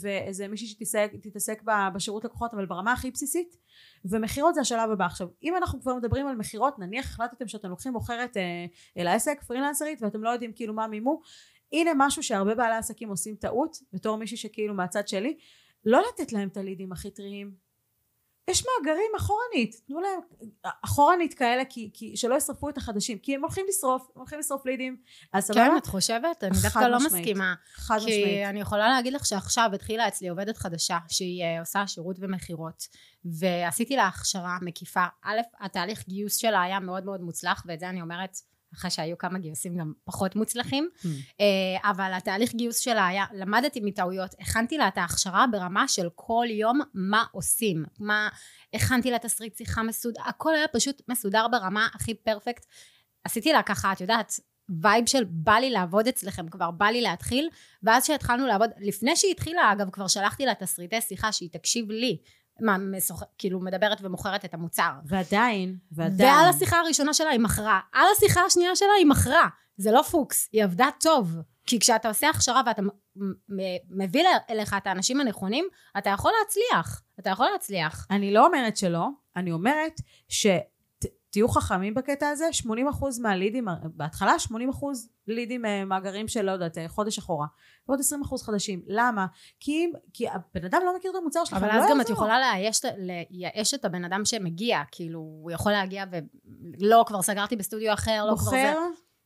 [0.01, 1.61] ואיזה מישהי שתתעסק תתעסק
[2.17, 3.58] בשירות לקוחות, אבל ברמה הכי בסיסית,
[4.06, 5.06] ומכירות זה השלב הבא.
[5.06, 8.65] עכשיו, אם אנחנו כבר מדברים על מכירות, נניח החלטתם שאתם לוקחים מוכרת אה,
[8.97, 11.21] אל העסק, פרילנסרית, ואתם לא יודעים כאילו מה מימו,
[11.73, 15.38] הנה משהו שהרבה בעלי עסקים עושים טעות, בתור מישהי שכאילו מהצד שלי,
[15.86, 17.66] לא לתת להם את הלידים הכי טריים.
[18.47, 20.19] יש מאגרים אחורנית, תנו להם
[20.86, 24.65] אחורנית כאלה כי, כי שלא ישרפו את החדשים, כי הם הולכים לשרוף, הם הולכים לשרוף
[24.65, 24.97] לידים,
[25.33, 25.67] אז סבבה?
[25.67, 26.43] כן, את חושבת?
[26.43, 27.13] אני דווקא לא משמעית.
[27.13, 27.53] מסכימה.
[27.73, 28.45] חד כי משמעית.
[28.49, 32.88] אני יכולה להגיד לך שעכשיו התחילה אצלי עובדת חדשה שהיא אה, עושה שירות ומכירות
[33.25, 38.01] ועשיתי לה הכשרה מקיפה א' התהליך גיוס שלה היה מאוד מאוד מוצלח ואת זה אני
[38.01, 38.38] אומרת
[38.73, 40.89] אחרי שהיו כמה גיוסים גם פחות מוצלחים.
[40.97, 41.08] Hmm.
[41.41, 46.45] אה, אבל התהליך גיוס שלה היה למדתי מטעויות הכנתי לה את ההכשרה ברמה של כל
[46.49, 47.86] יום מה עושים.
[47.99, 48.30] מה
[48.73, 52.65] הכנתי לה תסריט שיחה מסודר הכל היה פשוט מסודר ברמה הכי perfect.
[53.23, 54.39] עשיתי לה ככה את יודעת
[54.82, 57.49] vibe של בא לי לעבוד אצלכם כבר בא לי להתחיל.
[57.84, 62.17] ואז שהתחלנו לעבוד לפני שהיא התחילה אגב כבר שלחתי לה תסריטי שיחה שהיא תקשיב לי
[62.62, 63.24] מה מסוח...
[63.38, 64.91] כאילו מדברת ומוכרת את המוצר.
[65.06, 66.30] ועדיין, ועדיין.
[66.30, 67.80] ועל השיחה הראשונה שלה היא מכרה.
[67.93, 69.48] על השיחה השנייה שלה היא מכרה.
[69.78, 71.36] זה לא פוקס היא עבדה טוב.
[71.65, 72.82] כי כשאתה עושה הכשרה ואתה
[73.89, 75.67] מביא אליך את האנשים הנכונים
[75.98, 77.02] אתה יכול להצליח.
[77.20, 78.08] אתה יכול להצליח.
[78.12, 80.02] אני לא אומרת שלא, אני אומרת
[81.38, 82.67] שתהיו חכמים בקטע הזה, 80%
[83.21, 84.52] מהלידים, בהתחלה 80%
[85.28, 87.47] לידים אה, מאגרים של לא יודעת, אה, חודש אחורה,
[87.88, 88.82] ועוד 20% חדשים.
[88.88, 89.26] למה?
[89.60, 92.10] כי, כי הבן אדם לא מכיר את המוצר שלכם, אבל לא אז גם את.
[92.10, 97.93] יכולה לייש, לייאש את הבן אדם שמגיע, כאילו, הוא יכול להגיע ולא, כבר סגרתי בסטודיו
[97.93, 98.73] אחר, לא כבר זה.
[98.73, 98.80] בוחר,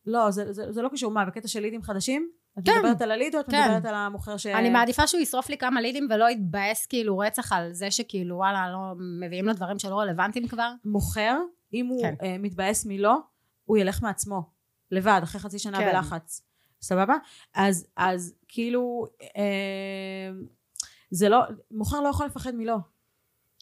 [0.06, 2.30] לא, זה, זה, זה לא קשור, מה, בקטע של לידים חדשים?
[2.60, 2.72] את כן.
[2.78, 3.64] מדברת על הליד או את כן.
[3.66, 4.46] מדברת על המוכר ש...
[4.46, 8.72] אני מעדיפה שהוא ישרוף לי כמה לידים ולא יתבאס כאילו רצח על זה שכאילו וואלה
[8.72, 8.94] לא
[9.26, 10.72] מביאים לו דברים שלא רלוונטיים כבר.
[10.86, 11.38] מוכר,
[11.74, 12.16] אם הוא כן.
[12.24, 13.16] אה, מתבאס מלא,
[13.66, 14.42] הוא ילך מעצמו,
[14.92, 15.92] לבד, אחרי חצי שנה כן.
[15.92, 16.42] בלחץ.
[16.82, 17.16] סבבה?
[17.54, 19.08] אז, אז כאילו,
[19.38, 20.32] אה,
[21.12, 21.40] זה לא,
[21.72, 22.76] מוכר לא יכול לפחד מלא.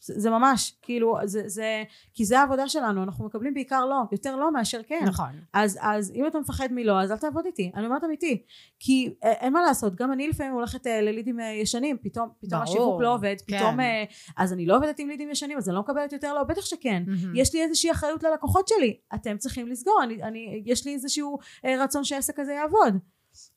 [0.03, 1.83] זה, זה ממש, כאילו, זה, זה,
[2.13, 5.03] כי זה העבודה שלנו, אנחנו מקבלים בעיקר לא, יותר לא מאשר כן.
[5.07, 5.29] נכון.
[5.53, 8.43] אז, אז אם אתה מפחד מלא, אז אל תעבוד איתי, אני אומרת אמיתי.
[8.79, 12.61] כי אה, אין מה לעשות, גם אני לפעמים הולכת אה, ללידים אה, ישנים, פתאום, פתאום
[12.61, 13.57] ברור, השיווק לא עובד, כן.
[13.57, 14.03] פתאום, אה,
[14.37, 17.03] אז אני לא עובדת עם לידים ישנים, אז אני לא מקבלת יותר לא, בטח שכן.
[17.07, 17.35] מהמם.
[17.35, 21.37] יש לי איזושהי אחריות ללקוחות שלי, אתם צריכים לסגור, אני, אני, יש לי איזשהו
[21.79, 22.97] רצון שהעסק הזה יעבוד.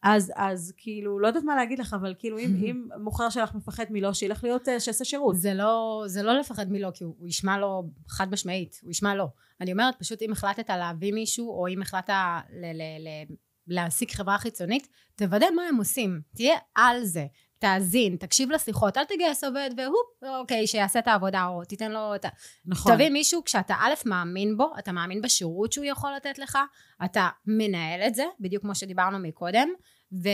[0.03, 3.85] אז, אז כאילו, לא יודעת מה להגיד לך, אבל כאילו, אם, אם מוכר שלך מפחד
[3.91, 5.37] מלא, שילך להיות, אה, שיעשה שירות.
[5.37, 9.15] זה לא, זה לא לפחד מלא, כי הוא, הוא ישמע לו חד משמעית, הוא ישמע
[9.15, 9.27] לא.
[9.61, 12.13] אני אומרת, פשוט אם החלטת להביא מישהו, או אם החלטת
[12.53, 13.35] ל- ל- ל-
[13.67, 17.27] להעסיק חברה חיצונית, תוודא מה הם עושים, תהיה על זה.
[17.63, 22.25] תאזין, תקשיב לשיחות, אל תגייס עובד והופ, אוקיי, שיעשה את העבודה, או תיתן לו את
[22.25, 22.29] ה...
[22.67, 22.95] נכון.
[22.95, 26.59] תביא מישהו כשאתה א' מאמין בו, אתה מאמין בשירות שהוא יכול לתת לך,
[27.05, 29.69] אתה מנהל את זה, בדיוק כמו שדיברנו מקודם,
[30.13, 30.29] ו,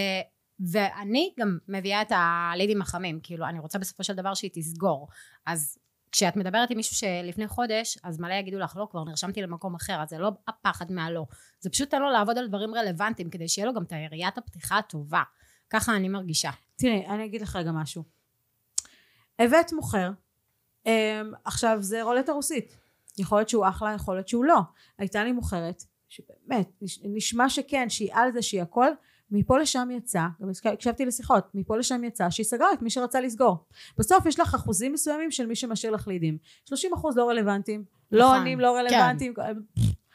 [0.72, 5.08] ואני גם מביאה את הלידים החמים, כאילו אני רוצה בסופו של דבר שהיא תסגור,
[5.46, 5.78] אז
[6.12, 10.02] כשאת מדברת עם מישהו שלפני חודש, אז מלא יגידו לך, לא, כבר נרשמתי למקום אחר,
[10.02, 11.26] אז זה לא הפחד מהלא,
[11.60, 14.78] זה פשוט תן לו לעבוד על דברים רלוונטיים, כדי שיהיה לו גם את היריית הפתיחה
[14.78, 15.22] הטובה,
[15.70, 16.50] ככה אני מרגישה.
[16.76, 18.02] תראי, אני אגיד לך רגע משהו.
[19.38, 20.10] הבאת מוכר,
[20.84, 20.88] um,
[21.44, 22.76] עכשיו זה רולטה רוסית.
[23.18, 24.58] יכול להיות שהוא אחלה, יכול להיות שהוא לא.
[24.98, 28.88] הייתה לי מוכרת, שבאמת, נש- נשמע שכן, שהיא על זה, שהיא הכל,
[29.30, 33.56] מפה לשם יצא, גם הקשבתי לשיחות, מפה לשם יצא, שהיא סגרה את מי שרצה לסגור.
[33.98, 36.38] בסוף יש לך אחוזים מסוימים של מי שמשאיר לך לידים.
[36.64, 39.34] 30 אחוז לא רלוונטיים, לא נכון, עונים, לא רלוונטיים.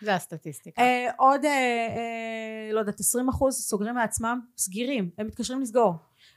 [0.04, 0.82] זה הסטטיסטיקה.
[0.82, 5.94] אה, עוד, אה, אה, לא יודעת, 20 אחוז סוגרים מעצמם, סגירים, הם מתקשרים לסגור.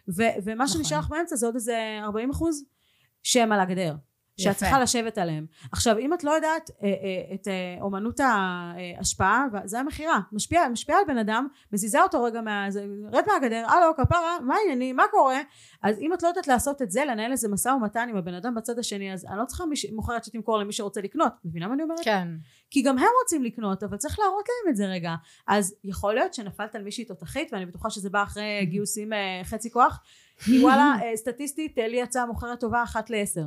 [0.09, 0.66] ו- ומה נכון.
[0.66, 2.64] שנשאר לך באמצע זה עוד איזה 40 אחוז
[3.22, 3.94] שהם על הגדר.
[4.40, 4.59] שאת יפה.
[4.61, 5.46] צריכה לשבת עליהם.
[5.72, 10.20] עכשיו, אם את לא יודעת אה, אה, את אה, אומנות ההשפעה, זה המכירה.
[10.33, 12.66] משפיע, משפיע על בן אדם, מזיזה אותו רגע מה...
[13.12, 15.38] רד מהגדר, הלו, כפרה, מה העניינים, מה קורה?
[15.83, 18.55] אז אם את לא יודעת לעשות את זה, לנהל איזה משא ומתן עם הבן אדם
[18.55, 21.33] בצד השני, אז אני לא צריכה מיש- מוכרת שתמכור למי שרוצה לקנות.
[21.44, 22.01] מבינה מה אני אומרת?
[22.05, 22.29] כן.
[22.70, 25.14] כי גם הם רוצים לקנות, אבל צריך להראות להם את זה רגע.
[25.46, 29.12] אז יכול להיות שנפלת על מישהי תותחית, ואני בטוחה שזה בא אחרי גיוסים
[29.44, 30.01] חצי כוח,
[30.44, 33.42] כי וואלה, סטטיסטית, לי יצאה מוכרת טובה אחת לעשר.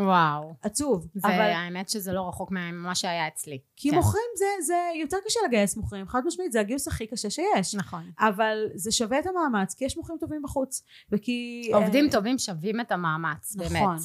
[0.00, 0.54] וואו.
[0.62, 1.06] עצוב.
[1.14, 3.58] זה, אבל האמת שזה לא רחוק ממה שהיה אצלי.
[3.76, 3.96] כי כן.
[3.96, 7.74] מוכרים זה, זה יותר קשה לגייס מוכרים, חד משמעית, זה הגיוס הכי קשה שיש.
[7.74, 8.10] נכון.
[8.18, 10.82] אבל זה שווה את המאמץ, כי יש מוכרים טובים בחוץ.
[11.12, 11.70] וכי...
[11.74, 13.72] עובדים אה, טובים שווים את המאמץ, נכון.
[13.72, 14.00] באמת.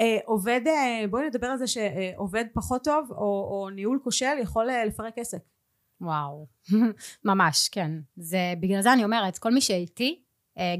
[0.00, 3.16] אה, עובד, אה, בואי נדבר על זה שעובד פחות טוב, או,
[3.50, 5.42] או ניהול כושל, יכול אה, לפרק עסק.
[6.00, 6.46] וואו.
[7.24, 7.90] ממש, כן.
[8.16, 10.29] זה, בגלל זה אני אומרת, כל מי שאיתי, אה,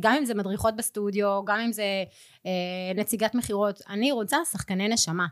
[0.00, 2.04] גם אם זה מדריכות בסטודיו, גם אם זה
[2.46, 5.26] אה, נציגת מכירות, אני רוצה שחקני נשמה.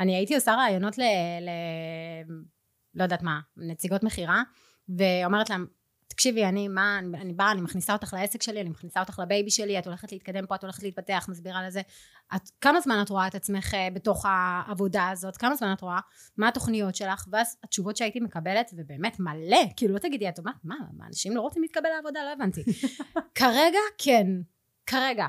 [0.00, 1.02] אני הייתי עושה רעיונות ל...
[1.40, 1.50] ל
[2.94, 4.42] לא יודעת מה, נציגות מכירה,
[4.88, 5.66] ואומרת להם,
[6.12, 9.78] תקשיבי, אני, מה, אני באה, אני מכניסה אותך לעסק שלי, אני מכניסה אותך לבייבי שלי,
[9.78, 11.80] את הולכת להתקדם פה, את הולכת להתפתח, מסבירה לזה.
[12.36, 15.36] את, כמה זמן את רואה את עצמך אה, בתוך העבודה הזאת?
[15.36, 15.98] כמה זמן את רואה?
[16.36, 17.26] מה התוכניות שלך?
[17.30, 21.40] ואז התשובות שהייתי מקבלת, ובאמת מלא, כאילו לא תגידי, את אומרת, מה, מה, אנשים לא
[21.40, 22.20] רוצים להתקבל לעבודה?
[22.24, 22.62] לא הבנתי.
[23.38, 24.26] כרגע, כן.
[24.86, 25.26] כרגע.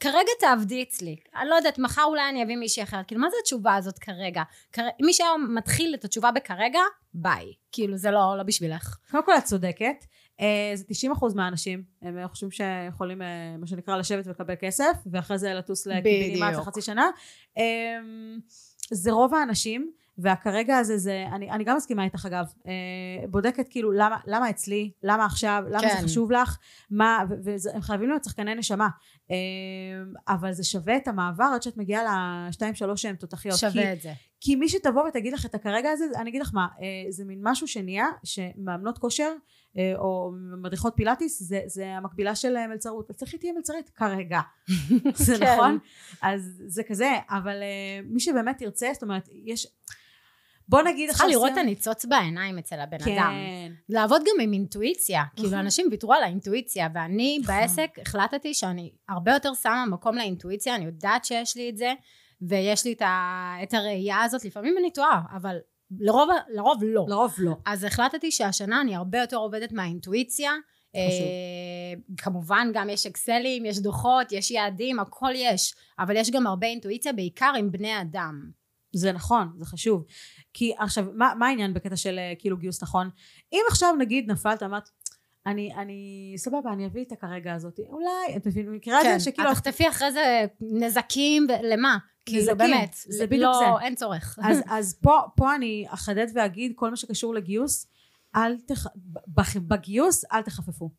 [0.00, 1.16] כרגע תעבדי אצלי.
[1.36, 3.06] אני לא יודעת, מחר אולי אני אביא מישהי אחרת.
[3.06, 4.42] כאילו, מה זה התשובה הזאת כרגע?
[4.72, 4.82] כר...
[5.02, 6.80] מי שהיה מתחיל את התשובה בכרגע,
[7.14, 7.52] ביי.
[7.72, 8.96] כאילו, זה לא, לא בשבילך.
[9.10, 10.04] קודם כל את צודקת,
[10.74, 13.26] זה 90% מהאנשים, הם אה, חושבים שיכולים אה,
[13.58, 16.54] מה שנקרא לשבת ולקבל כסף, ואחרי זה לטוס לקיבינימט.
[16.58, 17.06] לחצי שנה.
[17.58, 17.98] אה,
[18.90, 22.72] זה רוב האנשים, והכרגע הזה זה, אני, אני גם מסכימה איתך אגב, אה,
[23.28, 25.96] בודקת כאילו למה, למה אצלי, למה עכשיו, למה כן.
[25.96, 26.58] זה חשוב לך,
[26.90, 28.88] מה, והם חייבים להיות שחקני נשמה,
[29.30, 29.36] אה,
[30.28, 32.02] אבל זה שווה את המעבר עד שאת מגיעה
[32.48, 33.54] לשתיים שלוש שהם תותחיות.
[33.54, 34.12] כי- שווה את זה.
[34.40, 37.38] כי מי שתבוא ותגיד לך את הכרגע הזה, אני אגיד לך מה, אה, זה מין
[37.42, 39.32] משהו שנהיה, שמאמנות כושר,
[39.78, 43.10] אה, או מדריכות פילאטיס, זה, זה המקבילה של אה, מלצרות.
[43.10, 44.40] אז צריך תהיה מלצרית כרגע.
[45.14, 45.52] זה כן.
[45.52, 45.78] נכון?
[46.22, 47.56] אז זה כזה, אבל
[48.04, 49.66] מי שבאמת ירצה, זאת אומרת, יש...
[50.68, 51.38] בוא נגיד צריכה עכשיו...
[51.38, 53.18] לראות את הניצוץ בעיניים אצל הבן כן.
[53.18, 53.32] אדם.
[53.88, 55.22] לעבוד גם עם אינטואיציה.
[55.36, 55.58] כאילו, נכון.
[55.60, 57.54] אנשים ויתרו על האינטואיציה, ואני נכון.
[57.54, 61.92] בעסק החלטתי שאני הרבה יותר שמה מקום לאינטואיציה, אני יודעת שיש לי את זה,
[62.42, 63.54] ויש לי את, ה...
[63.62, 65.56] את הראייה הזאת, לפעמים אני טועה, אבל
[65.98, 67.04] לרוב, לרוב לא.
[67.08, 67.52] לרוב לא.
[67.66, 70.52] אז החלטתי שהשנה אני הרבה יותר עובדת מהאינטואיציה.
[70.96, 71.00] אה,
[72.16, 77.12] כמובן גם יש אקסלים, יש דוחות, יש יעדים, הכל יש, אבל יש גם הרבה אינטואיציה,
[77.12, 78.50] בעיקר עם בני אדם.
[78.92, 80.04] זה נכון, זה חשוב.
[80.52, 83.10] כי עכשיו, מה, מה העניין בקטע של אה, כאילו גיוס נכון?
[83.52, 84.88] אם עכשיו נגיד נפלת, אמרת,
[85.50, 87.78] אני, אני, סבבה, אני אביא את הכרגע הזאת.
[87.78, 89.50] אולי, את מבינה, מכירה את כן, זה שכאילו...
[89.50, 91.98] את תחטפי אחרי זה נזקים, למה?
[92.26, 93.84] כאילו נזקים, באמת, זה בדיוק לא, זה.
[93.84, 94.38] אין צורך.
[94.42, 97.86] אז, אז פה, פה אני אחדד ואגיד כל מה שקשור לגיוס,
[98.36, 98.86] אל תח...
[99.68, 100.90] בגיוס אל תחפפו.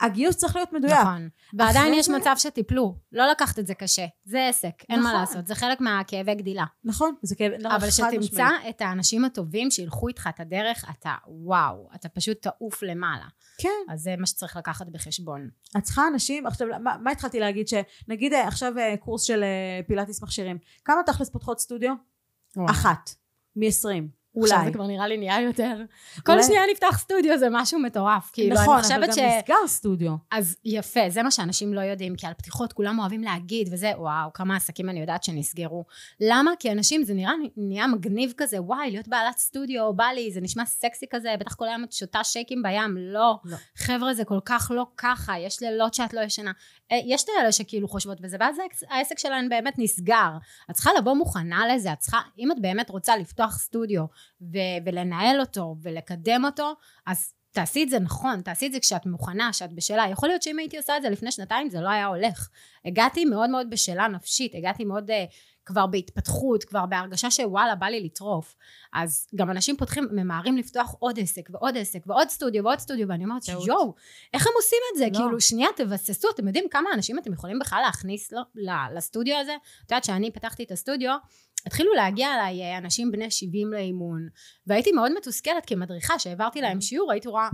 [0.00, 0.92] הגיוס צריך להיות מדויק.
[1.00, 1.28] נכון.
[1.54, 2.94] ועדיין יש זה- מצב שתיפלו.
[3.12, 4.06] לא לקחת את זה קשה.
[4.24, 5.20] זה עסק, אין מה נכון.
[5.20, 5.46] לעשות.
[5.46, 6.64] זה חלק מהכאבי גדילה.
[6.84, 8.32] נכון, זה כאב, לא, אבל משמעית.
[8.68, 13.24] את האנשים הטובים שילכו איתך את הדרך, אתה וואו, אתה פשוט תעוף למעלה.
[13.58, 15.48] כן, אז זה מה שצריך לקחת בחשבון.
[15.76, 17.68] את צריכה אנשים, עכשיו, מה, מה התחלתי להגיד?
[17.68, 21.94] שנגיד אה, עכשיו אה, קורס של אה, פילאטיס מכשירים, כמה תכלס פותחות סטודיו?
[22.56, 22.70] וואו.
[22.70, 23.10] אחת,
[23.56, 24.02] מ-20,
[24.42, 24.66] עכשיו אולי.
[24.66, 25.76] זה כבר נראה לי נהיה יותר.
[26.26, 28.30] כל אולי- שנייה נפתח סטודיו זה משהו מטורף.
[28.32, 29.18] כאילו, נכון, אני אבל חושבת גם ש...
[29.18, 30.12] נסגר סטודיו.
[30.30, 34.32] אז יפה, זה מה שאנשים לא יודעים, כי על פתיחות כולם אוהבים להגיד, וזה, וואו,
[34.32, 35.84] כמה עסקים אני יודעת שנסגרו.
[36.20, 36.50] למה?
[36.58, 40.64] כי אנשים, זה נראה, נהיה מגניב כזה, וואי, להיות בעלת סטודיו, בא לי, זה נשמע
[40.64, 43.38] סקסי כזה, בטח כל היום את שותה שייקים בים, לא.
[43.44, 43.56] לא.
[43.76, 46.52] חבר'ה, זה כל כך לא ככה, יש לילות שאת לא ישנה.
[46.92, 48.56] אה, יש את האלה שכאילו חושבות בזה, ואז
[48.88, 50.30] העסק- שלהן באמת נסגר.
[50.70, 54.04] את צריכה לבוא מוכנה לזה, את צריכה, אם את באמת רוצה לפתוח סטודיו,
[54.40, 56.72] ו- ולנהל אותו, ולקדם אותו,
[57.06, 60.04] אז תעשי את זה נכון, תעשי את זה כשאת מוכנה, כשאת בשלה.
[60.10, 62.48] יכול להיות שאם הייתי עושה את זה לפני שנתיים, זה לא היה הולך.
[62.84, 65.14] הגעתי מאוד מאוד בשלה נפשית, הגעתי מאוד uh,
[65.66, 68.54] כבר בהתפתחות, כבר בהרגשה שוואלה, בא לי לטרוף.
[68.92, 73.24] אז גם אנשים פותחים, ממהרים לפתוח עוד עסק ועוד עסק ועוד סטודיו ועוד סטודיו, ואני
[73.24, 73.42] אומרת.
[73.66, 73.94] יואו,
[74.34, 75.06] איך הם עושים את זה?
[75.12, 75.24] לא.
[75.24, 79.52] כאילו, שנייה, תבססו, אתם יודעים כמה אנשים אתם יכולים בכלל להכניס לו, ל- לסטודיו הזה?
[79.84, 81.16] את יודעת שאני פתחתי את הסטודיו,
[81.66, 84.28] התחילו להגיע אליי אה, אנשים בני 70 לאימון,
[84.66, 87.48] והייתי מאוד מתוסכלת כמדריכה, שהעברתי להם שיעור, הייתי רואה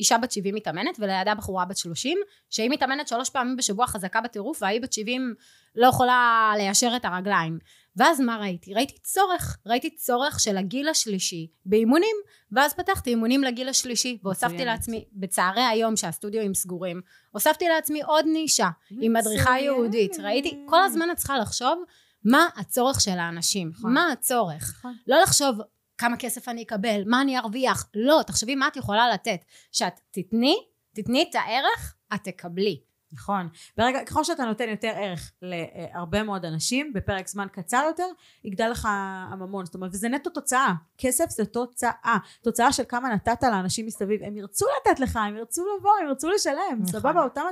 [0.00, 2.18] אישה בת 70 מתאמנת, ולידה בחורה בת 30,
[2.50, 5.34] שהיא מתאמנת שלוש פעמים בשבוע חזקה בטירוף, והיא בת 70
[5.76, 7.58] לא יכולה ליישר את הרגליים.
[7.96, 8.74] ואז מה ראיתי?
[8.74, 12.16] ראיתי צורך, ראיתי צורך של הגיל השלישי באימונים,
[12.52, 14.66] ואז פתחתי אימונים לגיל השלישי, והוספתי מצוינת.
[14.66, 18.68] לעצמי, בצערי היום שהסטודיואים סגורים, הוספתי לעצמי עוד נישה,
[19.00, 19.60] עם מדריכה.
[19.60, 20.20] יהודית.
[20.20, 21.84] ראיתי, כל הזמן את צריכה לחשוב
[22.24, 23.92] מה הצורך של האנשים, נכון.
[23.92, 24.74] מה הצורך.
[24.78, 24.94] נכון.
[25.06, 25.58] לא לחשוב
[26.00, 29.44] כמה כסף אני אקבל, מה אני ארוויח, לא, תחשבי מה את יכולה לתת.
[29.72, 30.56] שאת תתני,
[30.94, 32.80] תתני את הערך, את תקבלי.
[33.12, 33.48] נכון.
[33.76, 38.06] ברגע, ככל שאתה נותן יותר ערך להרבה מאוד אנשים, בפרק זמן קצר יותר,
[38.44, 38.88] יגדל לך
[39.30, 39.64] הממון.
[39.64, 40.72] זאת אומרת, וזה נטו תוצאה.
[40.98, 42.18] כסף זה תוצאה.
[42.42, 44.22] תוצאה של כמה נתת לאנשים מסביב.
[44.22, 46.78] הם ירצו לתת לך, הם ירצו לבוא, הם ירצו לשלם.
[46.80, 47.00] נכון.
[47.00, 47.42] סבבה, אותם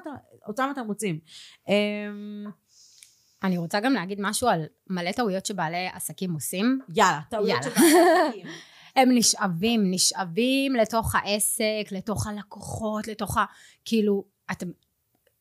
[0.47, 1.19] אותם אתה מוצאים.
[3.43, 6.81] אני רוצה גם להגיד משהו על מלא טעויות שבעלי עסקים עושים.
[6.95, 7.63] יאללה, טעויות יאללה.
[7.63, 8.47] של בעלי עסקים.
[8.97, 13.45] הם נשאבים, נשאבים לתוך העסק, לתוך הלקוחות, לתוך ה...
[13.85, 14.67] כאילו, אתם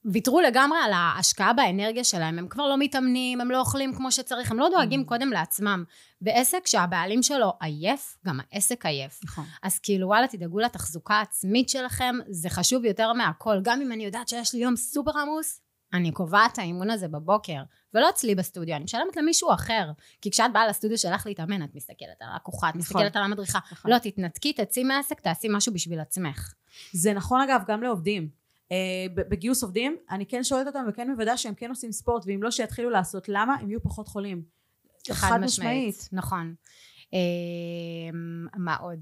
[0.05, 4.51] ויתרו לגמרי על ההשקעה באנרגיה שלהם, הם כבר לא מתאמנים, הם לא אוכלים כמו שצריך,
[4.51, 5.05] הם לא דואגים Mm.
[5.05, 5.83] קודם לעצמם.
[6.21, 9.19] ועסק שהבעלים שלו עייף, גם העסק עייף.
[9.23, 9.45] נכון.
[9.63, 13.59] אז כאילו וואלה תדאגו לתחזוקה העצמית שלכם, זה חשוב יותר מהכל.
[13.61, 15.61] גם אם אני יודעת שיש לי יום סופר עמוס,
[15.93, 19.91] אני קובעת את האימון הזה בבוקר, ולא אצלי בסטודיו, אני משלמת למישהו אחר.
[20.21, 22.81] כי כשאת באה לסטודיו שלך להתאמן, את מסתכלת על הלקוחה, את נכון.
[22.81, 23.59] מסתכלת על המדריכה.
[23.71, 23.91] נכון.
[23.91, 26.53] לא, תתנתקי, תצאי מהעסק, תעשי משהו בשביל עצמך.
[26.93, 28.29] זה נכון אגב גם לעובדים.
[28.65, 28.69] Uh,
[29.15, 32.89] בגיוס עובדים, אני כן שואלת אותם וכן מוודא שהם כן עושים ספורט, ואם לא שיתחילו
[32.89, 33.55] לעשות, למה?
[33.61, 34.57] הם יהיו פחות חולים.
[35.11, 36.09] חד משמעית.
[36.11, 36.55] נכון.
[37.13, 38.99] אמ, מה עוד?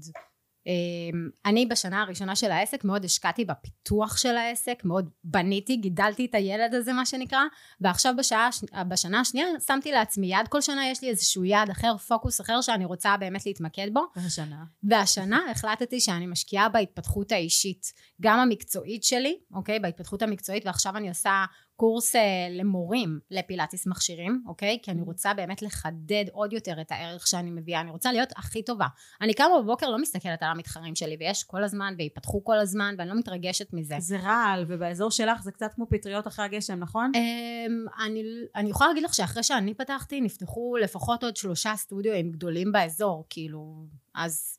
[0.66, 6.34] אמ, אני בשנה הראשונה של העסק מאוד השקעתי בפיתוח של העסק, מאוד בניתי, גידלתי את
[6.34, 7.40] הילד הזה מה שנקרא,
[7.80, 8.48] ועכשיו בשעה,
[8.88, 12.84] בשנה השנייה שמתי לעצמי יעד, כל שנה יש לי איזשהו יעד אחר, פוקוס אחר שאני
[12.84, 14.64] רוצה באמת להתמקד בו, השנה.
[14.82, 19.80] והשנה החלטתי שאני משקיעה בהתפתחות האישית, גם המקצועית שלי, אוקיי?
[19.80, 21.44] בהתפתחות המקצועית, ועכשיו אני עושה
[21.76, 24.78] קורס אה, למורים לפילאטיס מכשירים, אוקיי?
[24.82, 28.62] כי אני רוצה באמת לחדד עוד יותר את הערך שאני מביאה, אני רוצה להיות הכי
[28.62, 28.86] טובה.
[29.20, 33.10] אני קמה בבוקר, לא מסתכלת על המתחרים שלי, ויש כל הזמן, ויפתחו כל הזמן, ואני
[33.10, 33.94] לא מתרגשת מזה.
[33.98, 37.12] זה רעל, ובאזור שלך זה קצת כמו פטריות אחרי הגשם, נכון?
[37.14, 38.22] אמ, אני,
[38.54, 43.86] אני יכולה להגיד לך שאחרי שאני פתחתי נפתחו לפחות עוד שלושה סטודיואים גדולים באזור כאילו
[44.14, 44.56] אז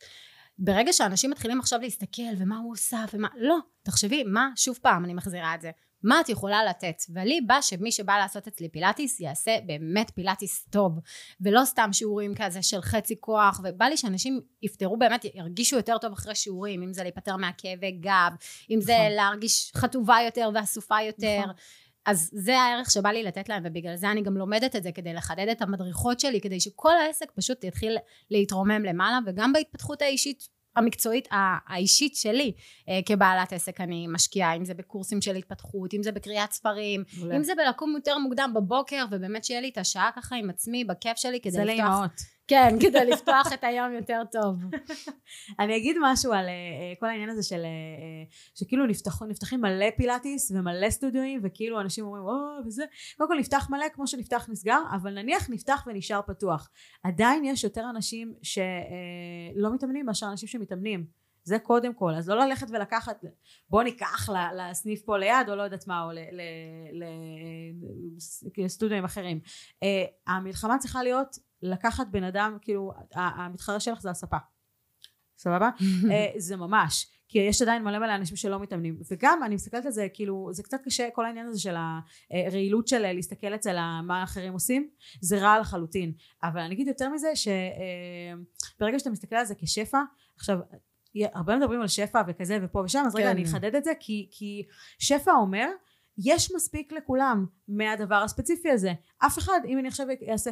[0.59, 5.13] ברגע שאנשים מתחילים עכשיו להסתכל ומה הוא עושה ומה לא תחשבי מה שוב פעם אני
[5.13, 5.71] מחזירה את זה
[6.03, 10.99] מה את יכולה לתת ולי בא שמי שבא לעשות אצלי פילאטיס יעשה באמת פילאטיס טוב
[11.41, 16.11] ולא סתם שיעורים כזה של חצי כוח ובא לי שאנשים יפתרו באמת ירגישו יותר טוב
[16.11, 18.31] אחרי שיעורים אם זה להיפטר מהכאבי גב
[18.71, 19.11] אם זה נכון.
[19.11, 21.53] להרגיש חטובה יותר ואסופה יותר נכון.
[22.05, 25.13] אז זה הערך שבא לי לתת להם ובגלל זה אני גם לומדת את זה כדי
[25.13, 27.97] לחדד את המדריכות שלי כדי שכל העסק פשוט יתחיל
[28.31, 31.27] להתרומם למעלה וגם בהתפתחות האישית המקצועית
[31.67, 32.51] האישית שלי
[32.89, 37.03] אה, כבעלת עסק אני משקיעה אם זה בקורסים של התפתחות אם זה בקריאת ספרים
[37.35, 41.17] אם זה בלקום יותר מוקדם בבוקר ובאמת שיהיה לי את השעה ככה עם עצמי בכיף
[41.17, 42.36] שלי כדי זה לפתוח לאימהות.
[42.47, 44.55] כן, כדי לפתוח את היום יותר טוב.
[45.59, 50.51] אני אגיד משהו על uh, כל העניין הזה של uh, שכאילו נפתח, נפתחים מלא פילאטיס
[50.51, 52.85] ומלא סטודיואים וכאילו אנשים אומרים או וזה.
[53.17, 56.69] קודם כל נפתח מלא כמו שנפתח נסגר אבל נניח נפתח ונשאר פתוח.
[57.03, 61.05] עדיין יש יותר אנשים שלא מתאמנים מאשר אנשים שמתאמנים.
[61.43, 62.13] זה קודם כל.
[62.13, 63.25] אז לא ללכת ולקחת
[63.69, 66.09] בוא ניקח לסניף פה ליד או לא יודעת מה או
[68.57, 69.39] לסטודיואים אחרים.
[70.27, 74.37] המלחמה צריכה להיות לקחת בן אדם כאילו המתחרה שלך זה הספה.
[75.37, 75.69] סבבה?
[76.11, 77.07] אה, זה ממש.
[77.29, 78.99] כי יש עדיין מלא מלא אנשים שלא מתאמנים.
[79.11, 81.75] וגם אני מסתכלת על זה כאילו זה קצת קשה כל העניין הזה של
[82.31, 84.89] הרעילות של להסתכל אצל מה אחרים עושים
[85.21, 86.13] זה רע לחלוטין.
[86.43, 90.01] אבל אני אגיד יותר מזה שברגע אה, שאתה מסתכל על זה כשפע
[90.35, 90.59] עכשיו
[91.33, 93.31] הרבה מדברים על שפע וכזה ופה ושם אז רגע כן.
[93.31, 94.63] אני אחדד את זה כי, כי
[94.99, 95.69] שפע אומר
[96.17, 98.93] יש מספיק לכולם מהדבר הספציפי הזה.
[99.25, 100.51] אף אחד אם אני עכשיו אעשה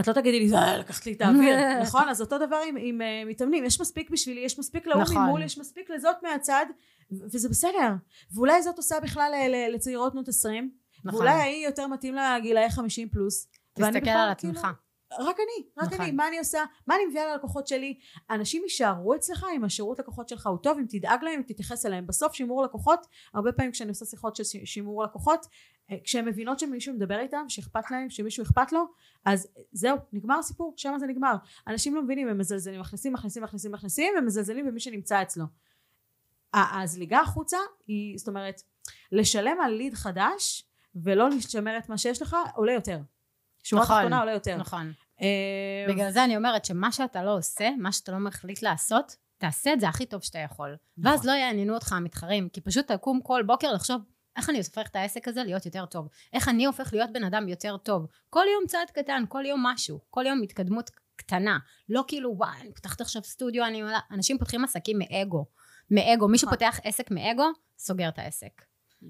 [0.00, 2.08] את לא תגידי לי, אה, לקחת לי את האוויר, נכון?
[2.08, 5.16] אז אותו דבר עם, עם uh, מתאמנים, יש מספיק בשבילי, יש מספיק להוא נכון.
[5.16, 6.66] ממול, יש מספיק לזאת מהצד,
[7.12, 7.90] וזה בסדר.
[8.34, 9.32] ואולי זאת עושה בכלל
[9.74, 10.70] לצעירות בנות 20,
[11.04, 11.20] נכון.
[11.20, 13.48] ואולי ההיא יותר מתאים לה גילאי 50 פלוס.
[13.74, 14.60] תסתכל על עצמך.
[14.60, 16.00] כאילו, רק אני, רק נכון.
[16.00, 17.98] אני, מה אני עושה, מה אני מביאה ללקוחות שלי,
[18.30, 22.06] אנשים יישארו אצלך אם השירות לקוחות שלך הוא טוב, אם תדאג להם, אם תתייחס אליהם,
[22.06, 25.46] בסוף שימור לקוחות, הרבה פעמים כשאני עושה שיחות של שימור לקוחות,
[26.04, 28.84] כשהן מבינות שמישהו מדבר איתם, שאכפת להם, שמישהו אכפת לו,
[29.24, 31.34] אז זהו, נגמר הסיפור, שם זה נגמר.
[31.66, 35.44] אנשים לא מבינים, הם מזלזלים, מכניסים, מכניסים, מכניסים, מכניסים, הם מזלזלים במי שנמצא אצלו.
[36.54, 37.56] הזליגה החוצה
[37.86, 38.62] היא, זאת אומרת,
[39.12, 40.64] לשלם על ליד חדש,
[40.94, 42.98] ולא לשמר את מה שיש לך, עולה יותר.
[43.62, 44.56] שורה נכון, תחתונה עולה יותר.
[44.56, 44.92] נכון.
[45.22, 49.72] אה, בגלל זה אני אומרת שמה שאתה לא עושה, מה שאתה לא מחליט לעשות, תעשה
[49.72, 50.76] את זה הכי טוב שאתה יכול.
[50.98, 51.12] נכון.
[51.12, 54.00] ואז לא יעניינו אותך המתחרים, כי פשוט תקום כל בוקר לחשוב,
[54.36, 56.08] איך אני הופך את העסק הזה להיות יותר טוב?
[56.32, 58.06] איך אני הופך להיות בן אדם יותר טוב?
[58.30, 61.58] כל יום צעד קטן, כל יום משהו, כל יום התקדמות קטנה.
[61.88, 63.82] לא כאילו, וואי, אני פותחת עכשיו סטודיו, אני...
[64.10, 65.44] אנשים פותחים עסקים מאגו.
[65.90, 66.28] מאגו.
[66.28, 66.88] מי שפותח נכון.
[66.88, 67.44] עסק מאגו,
[67.78, 68.62] סוגר את העסק.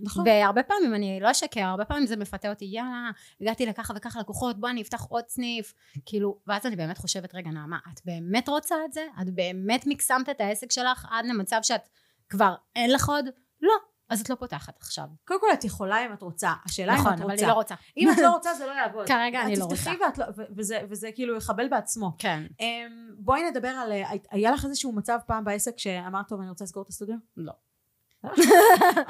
[0.02, 0.24] נכון.
[0.28, 3.10] והרבה פעמים, אני לא אשקר, הרבה פעמים זה מפתה אותי, יאללה,
[3.40, 5.74] הגעתי לככה וככה לקוחות, בוא אני אפתח עוד סניף,
[6.06, 9.06] כאילו, ואז אני באמת חושבת, רגע נעמה, את באמת רוצה את זה?
[9.22, 11.88] את באמת מקסמת את העסק שלך עד למצב שאת
[12.28, 13.24] כבר אין לך עוד?
[13.62, 13.74] לא.
[14.08, 15.04] אז את לא פותחת עכשיו.
[15.24, 17.34] קודם כל את יכולה אם את רוצה, השאלה נכון, אם את רוצה.
[17.34, 17.74] נכון, אבל אני לא רוצה.
[17.96, 19.06] אם את לא רוצה זה לא יעבוד.
[19.06, 19.76] כרגע אני לא רוצה.
[19.76, 20.26] תפתחי ואת לא,
[20.56, 22.12] וזה, וזה כאילו יחבל בעצמו.
[22.18, 22.46] כן.
[22.60, 22.64] Um,
[23.18, 23.92] בואי נדבר על,
[24.30, 27.16] היה לך איזשהו מצב פעם בעסק שאמרת טוב אני רוצה לסגור את הסטודיו?
[27.36, 27.52] לא.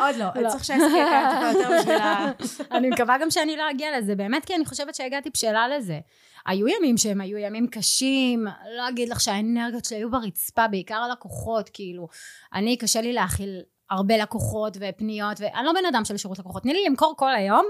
[0.03, 0.51] עוד לא, לא.
[0.51, 2.31] צריך שהעסק טיפה יותר בשביל ה...
[2.77, 6.01] אני מקווה גם שאני לא אגיע לזה, באמת כי אני חושבת שהגעתי בשלה לזה.
[6.47, 11.71] היו ימים שהם היו ימים קשים, לא אגיד לך שהאנרגיות שלי היו ברצפה, בעיקר הלקוחות,
[11.73, 12.09] כאילו,
[12.55, 16.73] אני קשה לי להכיל הרבה לקוחות ופניות, ואני לא בן אדם של שירות לקוחות, תני
[16.73, 17.67] לי למכור כל היום,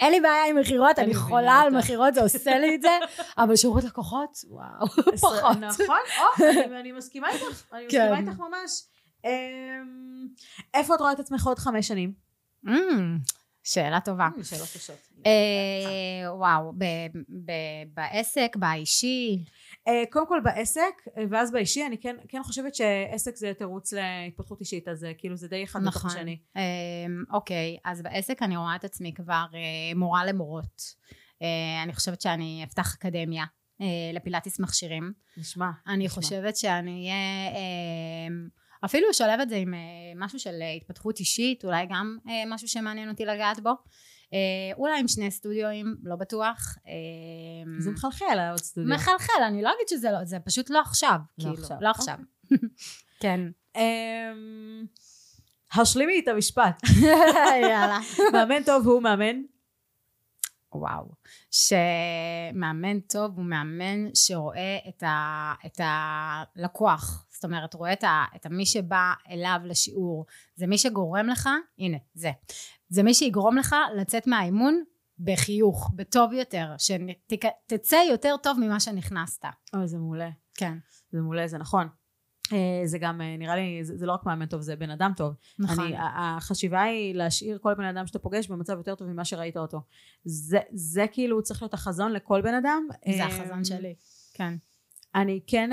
[0.00, 2.98] אין לי בעיה עם מכירות, אני חולה על מכירות, זה עושה לי את זה,
[3.38, 4.86] אבל שירות לקוחות, וואו,
[5.20, 5.56] פחות.
[5.60, 5.98] נכון,
[6.80, 8.28] אני מסכימה איתך, אני מסכימה כן.
[8.28, 8.82] איתך ממש.
[9.24, 10.28] אמ,
[10.74, 12.12] איפה את רואה את עצמך עוד חמש שנים?
[12.66, 12.70] Mm,
[13.64, 14.28] שאלה טובה.
[14.38, 15.08] Mm, שאלות קשות.
[15.26, 16.72] אה, וואו,
[17.94, 19.44] בעסק, באישי?
[19.88, 24.60] אה, קודם כל בעסק, אה, ואז באישי, אני כן, כן חושבת שעסק זה תירוץ להתפתחות
[24.60, 26.10] אישית, אז כאילו זה די אחד בתוך נכון.
[26.10, 26.38] השני.
[27.32, 29.44] אוקיי, אז בעסק אני רואה את עצמי כבר
[29.94, 30.82] מורה למורות.
[31.84, 33.44] אני חושבת שאני אפתח אקדמיה.
[34.12, 35.12] לפילאטיס מכשירים.
[35.36, 35.70] נשמע.
[35.86, 36.22] אני נשמע.
[36.22, 38.30] חושבת שאני אהיה
[38.84, 39.78] אפילו לשלב את זה עם אה,
[40.16, 43.70] משהו של אה, התפתחות אישית, אולי גם אה, משהו שמעניין אותי לגעת בו.
[44.76, 46.76] אולי עם שני סטודיואים, לא בטוח.
[47.78, 48.94] זה מחלחל העוד סטודיו.
[48.94, 51.18] מחלחל, אני לא אגיד שזה לא, זה פשוט לא עכשיו.
[51.38, 51.76] לא כאילו, עכשיו.
[51.80, 52.18] לא עכשיו.
[52.44, 52.68] אוקיי.
[53.22, 53.40] כן.
[53.76, 54.86] אמ,
[55.72, 56.82] השלימי את המשפט.
[57.62, 57.98] יאללה.
[58.32, 59.36] מאמן טוב הוא מאמן
[60.74, 61.04] וואו,
[61.50, 68.46] שמאמן טוב הוא מאמן שרואה את, ה, את הלקוח, זאת אומרת רואה את, ה, את
[68.46, 70.26] מי שבא אליו לשיעור,
[70.56, 72.30] זה מי שגורם לך, הנה זה,
[72.90, 74.82] זה מי שיגרום לך לצאת מהאימון
[75.18, 79.44] בחיוך, בטוב יותר, שתצא יותר טוב ממה שנכנסת.
[79.74, 80.30] אוי זה מעולה.
[80.54, 80.78] כן.
[81.12, 81.88] זה מעולה, זה נכון.
[82.52, 85.12] אה, זה גם אה, נראה לי זה, זה לא רק מאמן טוב זה בן אדם
[85.16, 89.24] טוב נכון אני, החשיבה היא להשאיר כל בן אדם שאתה פוגש במצב יותר טוב ממה
[89.24, 89.80] שראית אותו
[90.24, 92.86] זה, זה כאילו צריך להיות החזון לכל בן אדם
[93.16, 93.94] זה החזון אה, שלי
[94.34, 94.54] כן
[95.14, 95.70] אני כן,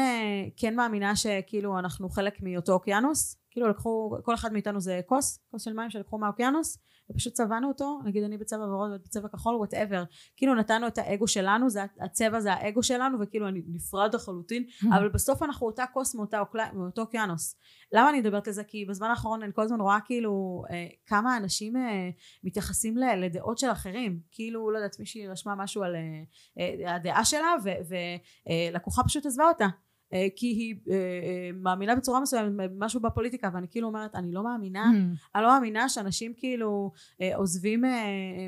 [0.57, 5.63] כן מאמינה שכאילו אנחנו חלק מאותו אוקיינוס כאילו לקחו, כל אחד מאיתנו זה כוס, כוס
[5.63, 6.77] של מים שלקחו מהאוקיינוס,
[7.11, 10.03] ופשוט צבענו אותו, נגיד אני בצבע ורוד ואת בצבע כחול, whatever.
[10.35, 14.63] כאילו נתנו את האגו שלנו, זה, הצבע זה האגו שלנו, וכאילו אני נפרד לחלוטין,
[14.95, 16.41] אבל בסוף אנחנו אותה כוס מאותה,
[16.73, 17.55] מאותו אוקיינוס.
[17.91, 18.63] למה אני מדברת על זה?
[18.63, 22.09] כי בזמן האחרון אני כל הזמן רואה כאילו אה, כמה אנשים אה,
[22.43, 24.19] מתייחסים לדעות של אחרים.
[24.31, 26.23] כאילו, לא יודעת, מישהי רשמה משהו על אה,
[26.59, 29.67] אה, הדעה שלה, ולקוחה אה, פשוט עזבה אותה.
[30.13, 34.43] אה, כי היא אה, אה, מאמינה בצורה מסוימת משהו בפוליטיקה ואני כאילו אומרת אני לא
[34.43, 34.85] מאמינה.
[34.85, 35.35] Mm.
[35.35, 36.91] אני לא מאמינה שאנשים כאילו
[37.35, 37.83] עוזבים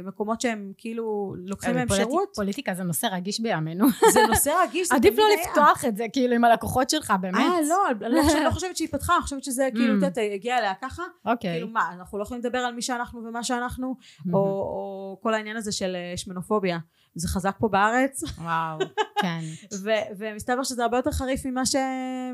[0.04, 2.30] מקומות שהם כאילו לוקחים מהם שירות.
[2.36, 3.86] פוליטיקה זה נושא רגיש בימינו.
[4.14, 7.36] זה נושא רגיש עדיף לא לפתוח את זה כאילו עם הלקוחות שלך באמת.
[7.36, 10.10] אה לא אני לא חושבת שהיא פתחה אני חושבת שזה כאילו mm.
[10.10, 11.04] תתה הגיע אליה ככה.
[11.26, 11.52] אוקיי.
[11.52, 13.96] כאילו מה אנחנו לא יכולים לדבר על מי שאנחנו ומה שאנחנו?
[14.00, 14.34] Mm-hmm.
[14.34, 16.78] או כל העניין הזה של שמנופוביה
[17.20, 18.24] זה חזק פה בארץ.
[18.38, 18.80] וואו,
[19.22, 19.40] כן.
[19.84, 21.76] ו- ומסתבר שזה הרבה יותר חריף ממה, ש-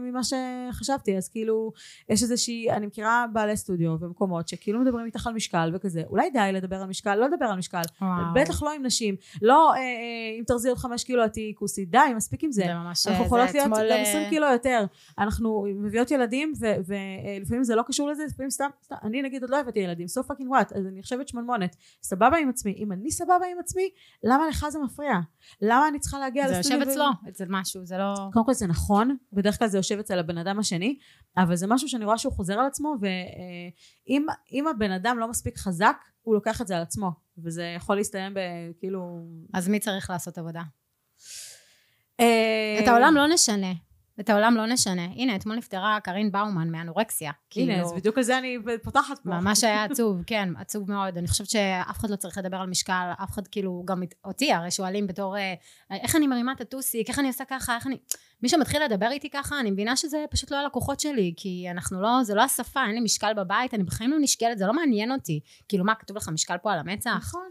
[0.02, 1.72] ממה שחשבתי, אז כאילו,
[2.10, 6.50] יש איזושהי, אני מכירה בעלי סטודיו ומקומות שכאילו מדברים איתך על משקל וכזה, אולי די
[6.54, 8.12] לדבר על משקל, לא לדבר על משקל, וואו.
[8.36, 9.84] בטח לא עם נשים, לא אה, אה,
[10.40, 12.64] אם תרזי עוד חמש קילו את תהיי כוסית, די, מספיק עם זה.
[12.66, 13.92] זה ממש, אנחנו יכולות להיות אתמול...
[13.92, 14.86] גם עשרים קילו יותר,
[15.20, 16.54] אנחנו מביאות ילדים
[16.86, 20.32] ולפעמים זה לא קשור לזה, לפעמים סתם, סתם, אני נגיד עוד לא הבאתי ילדים, so
[20.32, 23.90] fucking what, אז אני חושבת שמנמונת, סבבה עם עצמי, אם אני סבבה עם עצמי,
[24.24, 25.14] למה לך זה מפריע?
[25.62, 26.64] למה אני צריכה להגיע לסטודיו?
[26.64, 28.14] זה יושב אצלו, אצל משהו, זה לא...
[28.34, 30.98] קודם כל זה נכון, בדרך כלל זה יושב אצל הבן אדם השני,
[31.38, 35.98] אבל זה משהו שאני רואה שהוא חוזר על עצמו, ואם הבן אדם לא מספיק חזק,
[36.22, 39.28] הוא לוקח את זה על עצמו, וזה יכול להסתיים בכאילו...
[39.54, 40.62] אז מי צריך לעשות עבודה?
[42.20, 43.72] אה, את העולם לא נשנה.
[44.20, 45.06] את העולם לא נשנה.
[45.06, 47.28] הנה, אתמול נפטרה קארין באומן מאנורקסיה.
[47.28, 49.30] הנה, כאילו, אז בדיוק על זה אני פותחת פה.
[49.30, 51.18] ממש היה עצוב, כן, עצוב מאוד.
[51.18, 54.72] אני חושבת שאף אחד לא צריך לדבר על משקל, אף אחד כאילו, גם אותי הרי
[54.72, 55.54] שואלים בתור, אה,
[55.92, 57.98] איך אני מרימה את הטוסיק, איך אני עושה ככה, איך אני...
[58.44, 62.24] מי שמתחיל לדבר איתי ככה, אני מבינה שזה פשוט לא הלקוחות שלי, כי אנחנו לא,
[62.24, 65.40] זה לא השפה, אין לי משקל בבית, אני בחיים לא נשקלת, זה לא מעניין אותי.
[65.68, 67.18] כאילו, מה, כתוב לך משקל פה על המצח?
[67.18, 67.48] נכון.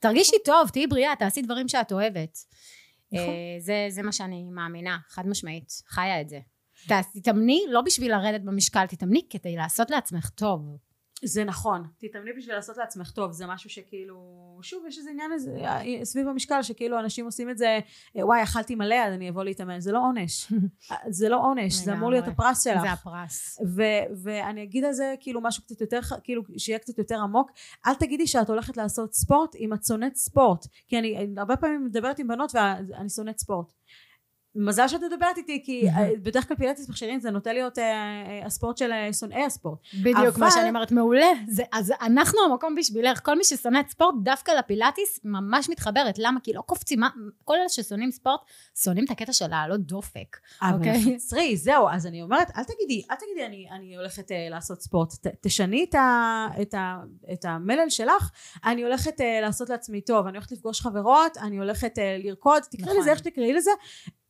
[0.00, 2.38] תרגישי טוב, תהיי בריאה, תעשי דברים שאת אוהבת.
[3.12, 3.28] נכון.
[3.28, 6.40] אה, זה, זה מה שאני מאמינה, חד משמעית, חיה את זה.
[7.12, 10.76] תתאמני לא בשביל לרדת במשקל, תתאמני כדי לעשות לעצמך טוב.
[11.24, 14.16] זה נכון, תתאמני בשביל לעשות לעצמך טוב, זה משהו שכאילו,
[14.62, 15.50] שוב יש איזה עניין איזה,
[16.04, 17.78] סביב המשקל שכאילו אנשים עושים את זה,
[18.14, 20.52] וואי אכלתי מלא אז אני אבוא להתאמן, זה לא עונש,
[21.18, 25.14] זה לא עונש, זה אמור להיות הפרס שלך, זה הפרס, ו- ואני אגיד על זה
[25.20, 27.50] כאילו משהו קצת יותר, כאילו שיהיה קצת יותר עמוק,
[27.86, 32.18] אל תגידי שאת הולכת לעשות ספורט אם את שונאת ספורט, כי אני הרבה פעמים מדברת
[32.18, 33.72] עם בנות ואני שונאת ספורט,
[34.56, 38.46] מזל שאת מדברת איתי כי אה, בדרך כלל פילאטיס מכשירים זה נוטה להיות אה, אה,
[38.46, 39.78] הספורט של שונאי הספורט.
[39.94, 40.38] בדיוק.
[40.38, 41.26] מה שאני אומרת מעולה
[41.72, 46.52] אז אנחנו המקום בשבילך כל מי ששונא את ספורט דווקא לפילאטיס ממש מתחברת למה כי
[46.52, 47.00] לא קופצים
[47.44, 48.40] כל אלה ששונאים ספורט
[48.82, 50.36] שונאים את הקטע של לעלות דופק.
[50.62, 51.16] אבל אוקיי?
[51.16, 55.86] חצרי זהו אז אני אומרת אל תגידי אל תגידי אני, הולכת לעשות ספורט תשני
[57.32, 58.30] את, המלל שלך
[58.64, 63.00] אני הולכת לעשות לעצמי טוב אני הולכת לפגוש חברות אני הולכת לרקוד תקראי נכון.
[63.00, 63.70] לזה איך שתקראי לזה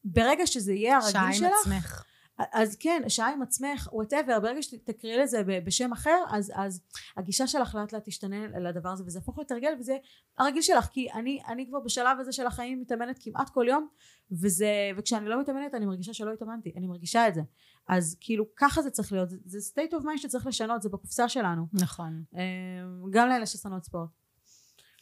[0.06, 1.38] ברגע שזה יהיה הרגיל שלך...
[1.38, 2.04] שעה עם עצמך.
[2.52, 6.80] אז כן, שעה עם עצמך, וואטאבר, ברגע שתקראי לזה בשם אחר, אז, אז
[7.16, 9.96] הגישה שלך לאט לאט תשתנה לדבר הזה, וזה יהפוך להיות הרגל, וזה
[10.38, 13.88] הרגיל שלך, כי אני, אני כבר בשלב הזה של החיים מתאמנת כמעט כל יום,
[14.32, 17.40] וזה, וכשאני לא מתאמנת אני מרגישה שלא התאמנתי, אני מרגישה את זה.
[17.88, 21.28] אז כאילו ככה זה צריך להיות, זה, זה state of mind שצריך לשנות, זה בקופסה
[21.28, 21.66] שלנו.
[21.72, 22.22] נכון.
[22.34, 24.10] אמ, גם לאלה ששנאות ספורט.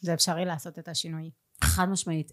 [0.00, 1.30] זה אפשרי לעשות את השינוי.
[1.64, 2.32] חד משמעית.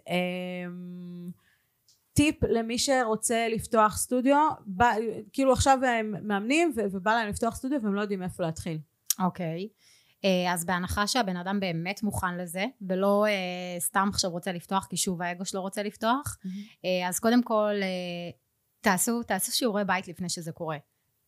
[2.14, 4.92] טיפ למי שרוצה לפתוח סטודיו, בא,
[5.34, 8.80] כאילו עכשיו הם מאמנים ובא להם לפתוח סטודיו והם לא יודעים איפה להתחיל.
[9.20, 9.68] אוקיי.
[9.72, 9.92] Okay.
[10.26, 14.98] אה, אז בהנחה שהבן אדם באמת מוכן לזה ולא uh, סתם עכשיו רוצה לפתוח כי
[14.98, 16.48] שוב האגו שלו רוצה לפתוח mm-hmm.
[16.48, 18.36] uh, אז קודם כל uh,
[18.82, 20.78] תעשו, תעשו שיעורי בית לפני שזה קורה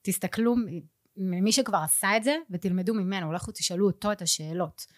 [0.02, 0.56] תסתכלו
[1.18, 4.96] ממי שכבר עשה את זה ותלמדו ממנו לכו תשאלו אותו את השאלות אה,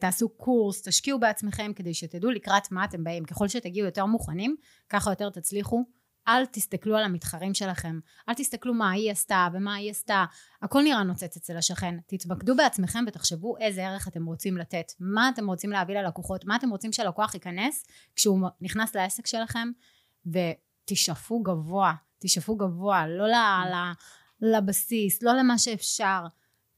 [0.00, 3.24] תעשו קורס, תשקיעו בעצמכם כדי שתדעו לקראת מה אתם באים.
[3.24, 4.56] ככל שתגיעו יותר מוכנים,
[4.88, 5.84] ככה יותר תצליחו.
[6.28, 10.24] אל תסתכלו על המתחרים שלכם, אל תסתכלו מה היא עשתה ומה היא עשתה,
[10.62, 11.94] הכל נראה נוצץ אצל השכן.
[12.06, 16.70] תתמקדו בעצמכם ותחשבו איזה ערך אתם רוצים לתת, מה אתם רוצים להביא ללקוחות, מה אתם
[16.70, 17.84] רוצים שהלקוח ייכנס
[18.16, 19.68] כשהוא נכנס לעסק שלכם,
[20.26, 23.26] ותשאפו גבוה, תשאפו גבוה, לא
[24.40, 26.26] לבסיס, לא למה שאפשר.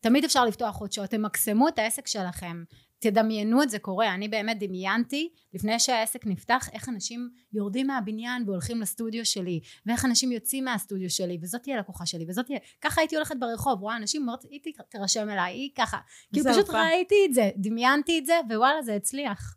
[0.01, 2.65] תמיד אפשר לפתוח עוד שעות, תמקסמו את העסק שלכם,
[2.99, 8.81] תדמיינו את זה קורה, אני באמת דמיינתי לפני שהעסק נפתח איך אנשים יורדים מהבניין והולכים
[8.81, 13.17] לסטודיו שלי ואיך אנשים יוצאים מהסטודיו שלי וזאת תהיה לקוחה שלי וזאת תהיה, ככה הייתי
[13.17, 15.99] הולכת ברחוב, רואה אנשים אומרת היא תירשם אליי, היא ככה,
[16.33, 16.83] כאילו פשוט אופה.
[16.83, 19.57] ראיתי את זה, דמיינתי את זה ווואלה זה הצליח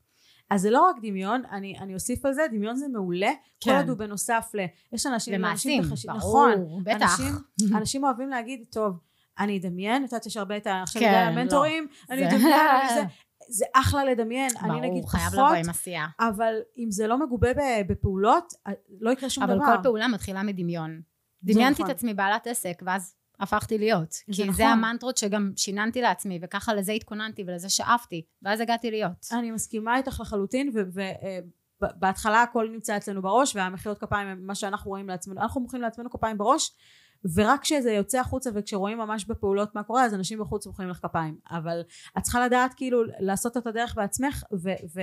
[0.50, 3.72] אז זה לא רק דמיון, אני, אני אוסיף על זה, דמיון זה מעולה, כן.
[3.72, 4.66] כל עוד הוא בנוסף ל...
[4.96, 5.34] יש אנשים...
[5.34, 5.84] למעשים.
[5.84, 7.20] ברור, נכון, בטח.
[7.22, 9.00] אנשים, אנשים אוהבים להגיד, טוב,
[9.40, 10.82] אני אדמיין, את יודעת, יש הרבה את ה...
[10.84, 11.40] עכשיו כן, בגלל לא.
[11.40, 13.04] המנטורים, אני אדמיין, אני זה.
[13.50, 16.06] זה אחלה לדמיין, אני נגיד ברור, חייב פחות, לבוא עם עשייה.
[16.20, 17.50] אבל אם זה לא מגובה
[17.88, 18.54] בפעולות,
[19.02, 19.66] לא יקרה שום אבל דבר.
[19.66, 21.02] כל פעולה מתחילה מדמיון.
[21.44, 21.92] דמיינתי נכון.
[21.92, 24.12] את עצמי בעלת עסק, ואז הפכתי להיות.
[24.12, 24.56] זה כי נכון.
[24.56, 29.28] זה המנטרות שגם שיננתי לעצמי, וככה לזה התכוננתי ולזה שאפתי, ואז הגעתי להיות.
[29.32, 30.72] אני מסכימה איתך לחלוטין,
[31.82, 36.10] ובהתחלה הכל נמצא אצלנו בראש, והמחיאות כפיים הם מה שאנחנו רואים לעצמנו, אנחנו מוחאים לעצמנו
[36.10, 36.72] כפיים בראש,
[37.36, 41.38] ורק כשזה יוצא החוצה וכשרואים ממש בפעולות מה קורה, אז אנשים בחוץ מוחאים לך כפיים.
[41.52, 41.82] אבל
[42.18, 45.02] את צריכה לדעת כאילו לעשות את הדרך בעצמך, ו-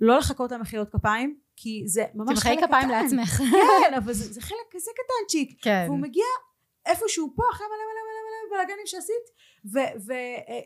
[0.00, 3.02] ולא לחכות למחיאות כפיים, כי זה ממש תמחאי חלק כפיים קטן.
[3.02, 3.42] לעצמך.
[3.86, 5.58] כן, אבל זה, זה חלק כזה קטנצ'יק.
[5.62, 5.84] כן.
[5.88, 6.24] והוא מגיע
[6.86, 9.42] איפשהו פה אחרי מלא מלא מלא מלא בלאגנים שעשית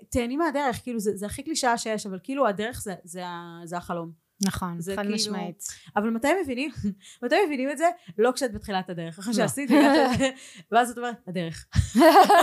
[0.09, 3.23] ותהני מהדרך כאילו זה, זה הכי קלישאה שיש אבל כאילו הדרך זה, זה,
[3.65, 5.65] זה החלום נכון, חד כאילו- משמעית.
[5.97, 6.71] אבל מתי מבינים
[7.25, 9.39] מתי מבינים את זה לא כשאת בתחילת הדרך אחרי לא.
[9.39, 9.71] שעשית
[10.73, 11.67] ואז את אומרת הדרך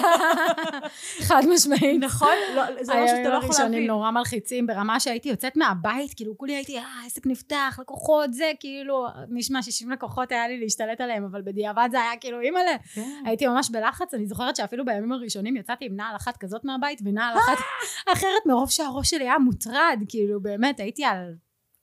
[1.28, 2.04] חד משמעית.
[2.04, 6.14] נכון לא, זה לא שאתה לא יכול הראשונים להבין נורא מלחיצים ברמה שהייתי יוצאת מהבית
[6.14, 11.02] כאילו כולי הייתי אה עסק נפתח לקוחות זה כאילו משמע 60 לקוחות היה לי להשתלט
[11.02, 13.24] עליהם אבל בדיעבד זה היה כאילו אימא'לה כן.
[13.26, 17.38] הייתי ממש בלחץ אני זוכרת שאפילו בימים הראשונים יצאתי עם נעל אחת כזאת מהבית ונעל
[17.38, 17.58] אחת
[18.14, 21.34] אחרת מרוב שהראש שלי היה מוטרד כאילו באמת הייתי על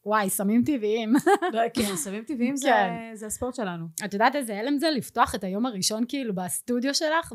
[0.06, 1.12] וואי סמים טבעיים
[1.52, 3.10] לא, כן סמים טבעיים זה- כן.
[3.14, 7.32] זה הספורט שלנו את יודעת איזה הלם זה לפתוח את היום הראשון כאילו בסטודיו שלך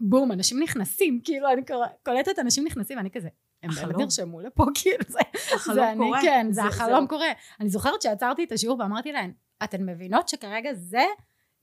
[0.00, 1.62] ובום אנשים נכנסים כאילו אני
[2.04, 3.28] קולטת אנשים נכנסים ואני כזה
[3.62, 3.96] הם באמת.
[3.98, 5.18] נרשמו לפה כאילו זה
[5.54, 6.22] החלום זה אני קורה.
[6.22, 7.26] כן זה זה- החלום זה- קורה
[7.60, 9.32] אני זוכרת שעצרתי את השיעור ואמרתי להן
[9.64, 11.02] אתן מבינות שכרגע זה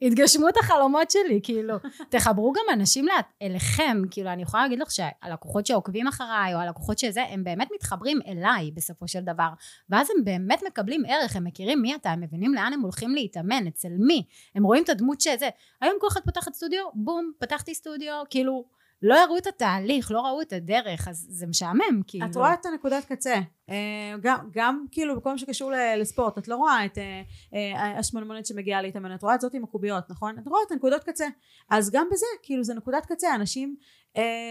[0.02, 1.76] התגשמות החלומות שלי כאילו.
[2.12, 4.02] תחברו גם אנשים לה- אליכם.
[4.12, 8.72] כאילו אני יכולה להגיד לך שהלקוחות שעוקבים אחריי או הלקוחות שזה הם באמת מתחברים אליי
[8.72, 9.50] בסופו של דבר.
[9.90, 13.68] ואז הם באמת מקבלים ערך הם מכירים מי אתה הם מבינים לאן הם הולכים להתאמן
[13.68, 14.24] אצל מי.
[14.56, 15.50] הם רואים את הדמות שזה.
[15.82, 18.66] היום כל אחד פותחת סטודיו בום פתחתי סטודיו כאילו
[19.08, 22.26] לא הראו את התהליך לא ראו את הדרך אז זה משעמם כאילו.
[22.26, 23.36] את רואה את הנקודת קצה.
[23.70, 27.22] אה, גם, גם כאילו בכל מה שקשור לספורט את לא רואה את אה,
[27.54, 30.40] אה, השמנמנת שמגיעה להתאמן את רואה את זאת עם הקוביות נכון?
[30.40, 31.28] את רואה את הנקודות קצה.
[31.70, 33.36] אז גם בזה כאילו זה נקודת קצה.
[33.36, 33.76] אנשים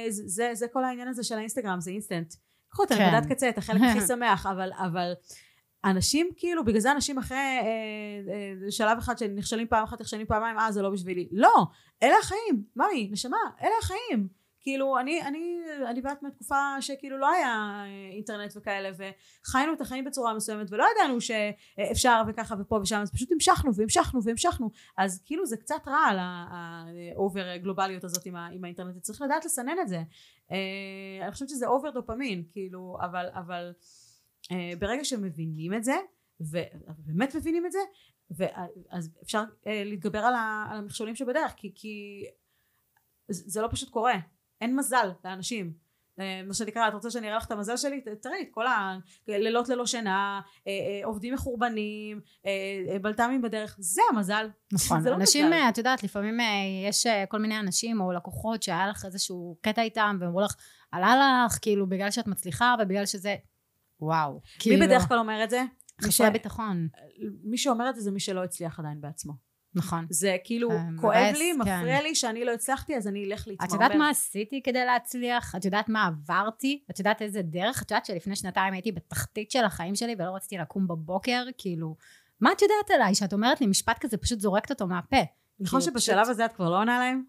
[0.09, 2.35] זה, זה, זה כל העניין הזה של האינסטגרם זה אינסטנט.
[2.69, 3.03] קחו את כן.
[3.03, 5.13] הנקודת קצה את החלק הכי שמח אבל אבל
[5.85, 7.63] אנשים כאילו בגלל זה אנשים אחרי אה,
[8.65, 11.29] אה, שלב אחד שנכשלים פעם אחת נכשלים פעמיים אה זה לא בשבילי.
[11.33, 11.67] לא!
[12.03, 12.65] אלה החיים.
[12.77, 14.29] מאמי נשמה אלה החיים
[14.65, 15.57] כאילו אני אני
[15.87, 20.85] אני באתי מהתקופה שכאילו לא היה אה, אינטרנט וכאלה וחיינו את החיים בצורה מסוימת ולא
[20.95, 24.71] ידענו שאפשר וככה ופה ושם אז פשוט המשכנו והמשכנו והמשכנו.
[24.99, 29.23] אז כאילו זה קצת רע על ה over גלובליות הזאת עם, ה, עם האינטרנט צריך
[29.23, 30.03] לדעת לסנן את זה.
[30.53, 33.73] אה, אני חושבת שזה אובר דופמין כאילו אבל אבל
[34.53, 35.97] אה, ברגע שמבינים את זה
[36.41, 37.79] ובאמת מבינים את זה
[38.31, 42.25] ואז אפשר להתגבר על, המכשולים שבדרך כי, כי
[43.29, 44.15] זה לא פשוט קורה
[44.61, 45.85] אין מזל לאנשים
[46.21, 48.65] אה, מה שנקרא את רוצה שאני אראה לך את המזל שלי תראי את כל
[49.29, 52.21] הלילות ללא שינה אה, אה, עובדים מחורבנים
[53.03, 55.57] בלת"מים בדרך זה המזל נכון, זה לא אנשים, מזל.
[55.69, 56.39] את יודעת, לפעמים
[56.89, 60.55] יש כל מיני אנשים או לקוחות שהיה לך איזשהו קטע איתם ואמרו לך,
[60.93, 63.37] עלה לך, כאילו, בגלל שאת מצליחה ובגלל שזה,
[64.01, 64.33] וואו.
[64.33, 65.63] מי כאילו, בדרך כלל אומר את זה?
[66.03, 66.89] מי ש- חסרי ביטחון,
[67.45, 69.33] מי שאומר את זה זה מי שלא הצליח עדיין בעצמו
[69.75, 70.07] נכון.
[70.11, 71.61] זה כאילו אה, כואב לי כן.
[71.61, 75.55] מפריע לי שאני לא הצלחתי אז אני אלך להתמרמר את יודעת מה עשיתי כדי להצליח?
[75.55, 76.83] את יודעת מה עברתי?
[76.91, 77.83] את יודעת איזה דרך?
[77.83, 81.45] את יודעת שלפני שנתיים הייתי בתחתית של החיים שלי ולא רציתי לקום בבוקר?
[81.59, 81.97] כאילו,
[82.41, 83.15] מה את יודעת עליי?
[83.15, 85.23] שאת אומרת לי משפט כזה, פשוט זורקת אותו מהפה.
[85.61, 87.25] נכון שבשלב הזה את כבר לא עונה להם?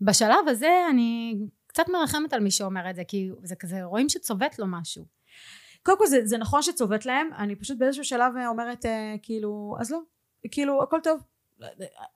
[0.00, 1.36] בשלב הזה אני
[1.66, 5.04] קצת מרחמת על מי שאומר את זה, כי זה כזה, רואים שצובט לו משהו.
[5.82, 9.90] קודם כל זה, זה נכון שצובט להם אני פשוט באיזשהו שלב אומרת אה, כאילו אז
[9.90, 9.98] לא
[10.50, 11.20] כאילו הכל טוב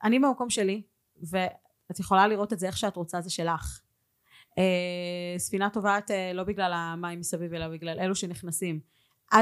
[0.03, 0.81] אני במקום שלי
[1.21, 3.81] ואת יכולה לראות את זה איך שאת רוצה זה שלך
[4.57, 4.63] אה,
[5.37, 8.79] ספינה טובעת אה, לא בגלל המים מסביב אלא בגלל אלו שנכנסים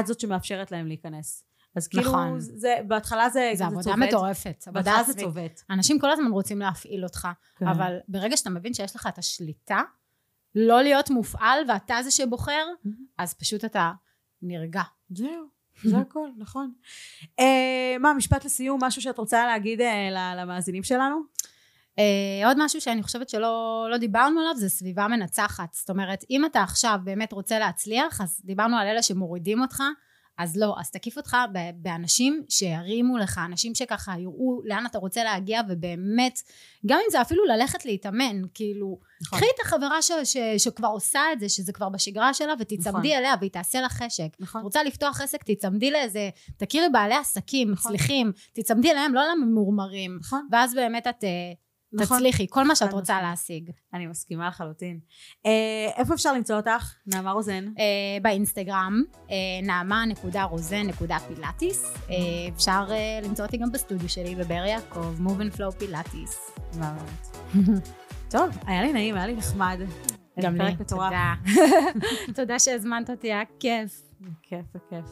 [0.00, 1.44] את זאת שמאפשרת להם להיכנס
[1.74, 2.40] אז כאילו נכון.
[2.40, 3.98] זה בהתחלה זה, זה עבודה צובט.
[3.98, 5.14] מטורפת, עבודה בהתחלה זה.
[5.14, 7.68] צובט אנשים כל הזמן רוצים להפעיל אותך, כן.
[7.68, 9.82] אבל ברגע שאתה מבין שיש לך את השליטה,
[10.54, 12.66] לא להיות מופעל ואתה זה שבוחר,
[13.18, 13.92] אז פשוט אתה
[14.42, 14.82] נרגע.
[15.10, 15.46] זהו,
[15.84, 16.72] זה הכל, נכון.
[17.40, 21.20] אה, מה, משפט לסיום, משהו שאת רוצה להגיד ל- למאזינים שלנו?
[21.98, 25.72] אה, עוד משהו שאני חושבת שלא לא דיברנו עליו זה סביבה מנצחת.
[25.74, 29.82] זאת אומרת, אם אתה עכשיו באמת רוצה להצליח, אז דיברנו על אלה שמורידים אותך,
[30.38, 31.36] אז לא, אז תקיף אותך
[31.74, 36.38] באנשים שירימו לך, אנשים שככה יראו לאן אתה רוצה להגיע, ובאמת,
[36.86, 39.38] גם אם זה אפילו ללכת להתאמן, כאילו, נכון.
[39.38, 43.04] קחי את החברה ש, ש, שכבר עושה את זה, שזה כבר בשגרה שלה, ותצמדי נכון.
[43.04, 44.28] אליה והיא תעשה לך חשק.
[44.40, 44.62] נכון.
[44.62, 47.92] רוצה לפתוח עסק, תצמדי לאיזה, תכירי בעלי עסקים, נכון.
[47.92, 50.18] מצליחים, תצמדי אליהם, לא לממורמרים.
[50.20, 50.48] נכון.
[50.52, 51.28] ואז באמת את אה,
[51.92, 52.18] נכון.
[52.18, 53.22] תצליחי, כל מה שאת רוצה.
[53.22, 53.70] להשיג.
[53.94, 54.98] אני מסכימה לחלוטין.
[55.46, 55.50] אה,
[55.96, 56.94] איפה אפשר למצוא אותך?
[57.06, 57.64] נעמה רוזן.
[57.78, 57.84] אה,
[58.22, 61.94] באינסטגרם, אה, נעמה.רוזן.פילאטיס.
[62.56, 62.84] אפשר
[63.22, 66.50] למצוא אותי גם בסטודיו שלי בבאר יעקב, Move and Flow פילאטיס.
[68.30, 69.80] טוב, היה לי נעים, היה לי נחמד.
[70.40, 70.76] גם לי.
[70.88, 71.34] תודה.
[72.36, 74.02] תודה שהזמנת אותי, היה כיף.
[74.42, 75.04] כיף וכיף.